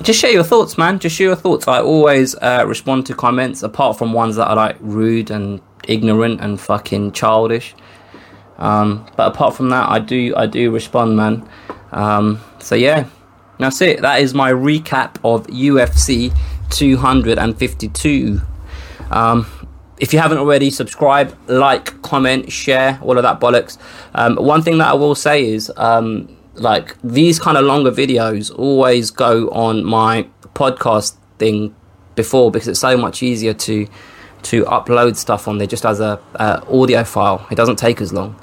Just 0.00 0.20
share 0.20 0.32
your 0.32 0.44
thoughts, 0.44 0.78
man. 0.78 0.98
Just 0.98 1.16
share 1.16 1.28
your 1.28 1.36
thoughts. 1.36 1.68
I 1.68 1.80
always 1.80 2.34
uh, 2.36 2.64
respond 2.66 3.06
to 3.06 3.14
comments, 3.14 3.62
apart 3.62 3.98
from 3.98 4.12
ones 4.12 4.36
that 4.36 4.48
are 4.48 4.56
like 4.56 4.76
rude 4.80 5.30
and 5.30 5.60
ignorant 5.86 6.40
and 6.40 6.60
fucking 6.60 7.12
childish. 7.12 7.74
Um, 8.58 9.06
but 9.16 9.34
apart 9.34 9.54
from 9.54 9.70
that, 9.70 9.88
I 9.88 9.98
do 9.98 10.34
I 10.36 10.46
do 10.46 10.70
respond, 10.70 11.16
man. 11.16 11.48
Um, 11.92 12.40
so 12.58 12.74
yeah, 12.74 13.06
that's 13.58 13.80
it. 13.80 14.00
That 14.02 14.20
is 14.20 14.34
my 14.34 14.50
recap 14.52 15.16
of 15.24 15.46
UFC 15.48 16.34
252. 16.70 18.40
Um, 19.10 19.46
if 19.98 20.12
you 20.12 20.18
haven't 20.18 20.38
already, 20.38 20.70
subscribe, 20.70 21.36
like, 21.48 22.02
comment, 22.02 22.50
share, 22.50 22.98
all 23.02 23.16
of 23.16 23.22
that 23.22 23.40
bollocks. 23.40 23.78
Um, 24.14 24.36
one 24.36 24.62
thing 24.62 24.78
that 24.78 24.88
I 24.88 24.94
will 24.94 25.14
say 25.14 25.46
is, 25.46 25.70
um, 25.76 26.36
like 26.54 26.96
these 27.02 27.38
kind 27.38 27.56
of 27.56 27.64
longer 27.64 27.90
videos 27.90 28.56
always 28.56 29.10
go 29.10 29.48
on 29.50 29.84
my 29.84 30.26
podcast 30.54 31.16
thing 31.38 31.74
before 32.14 32.50
because 32.50 32.68
it's 32.68 32.80
so 32.80 32.96
much 32.96 33.22
easier 33.22 33.54
to 33.54 33.86
to 34.42 34.64
upload 34.64 35.16
stuff 35.16 35.46
on 35.46 35.58
there 35.58 35.66
just 35.66 35.84
as 35.86 36.00
a, 36.00 36.20
audio 36.68 37.04
file. 37.04 37.46
It 37.50 37.54
doesn't 37.54 37.76
take 37.76 38.00
as 38.00 38.12
long. 38.12 38.38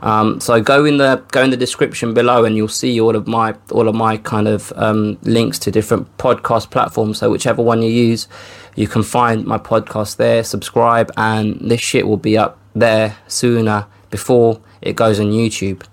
Um, 0.00 0.40
so 0.40 0.60
go 0.60 0.84
in 0.84 0.96
the 0.96 1.22
go 1.30 1.42
in 1.42 1.50
the 1.50 1.56
description 1.56 2.12
below, 2.12 2.44
and 2.44 2.56
you'll 2.56 2.66
see 2.66 3.00
all 3.00 3.14
of 3.14 3.28
my 3.28 3.54
all 3.70 3.86
of 3.88 3.94
my 3.94 4.16
kind 4.16 4.48
of 4.48 4.72
um, 4.74 5.18
links 5.22 5.60
to 5.60 5.70
different 5.70 6.16
podcast 6.16 6.70
platforms. 6.70 7.18
So 7.18 7.30
whichever 7.30 7.62
one 7.62 7.82
you 7.82 7.90
use, 7.90 8.26
you 8.74 8.88
can 8.88 9.04
find 9.04 9.44
my 9.44 9.58
podcast 9.58 10.16
there. 10.16 10.42
Subscribe, 10.42 11.12
and 11.16 11.56
this 11.60 11.80
shit 11.80 12.08
will 12.08 12.16
be 12.16 12.36
up 12.36 12.58
there 12.74 13.16
sooner 13.28 13.86
before 14.10 14.60
it 14.80 14.96
goes 14.96 15.20
on 15.20 15.26
YouTube. 15.26 15.84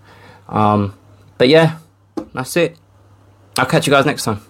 Um, 0.48 0.98
but 1.40 1.50
yeah, 1.50 1.80
that's 2.34 2.56
it. 2.56 2.78
I'll 3.58 3.66
catch 3.66 3.88
you 3.88 3.92
guys 3.92 4.06
next 4.06 4.26
time. 4.26 4.42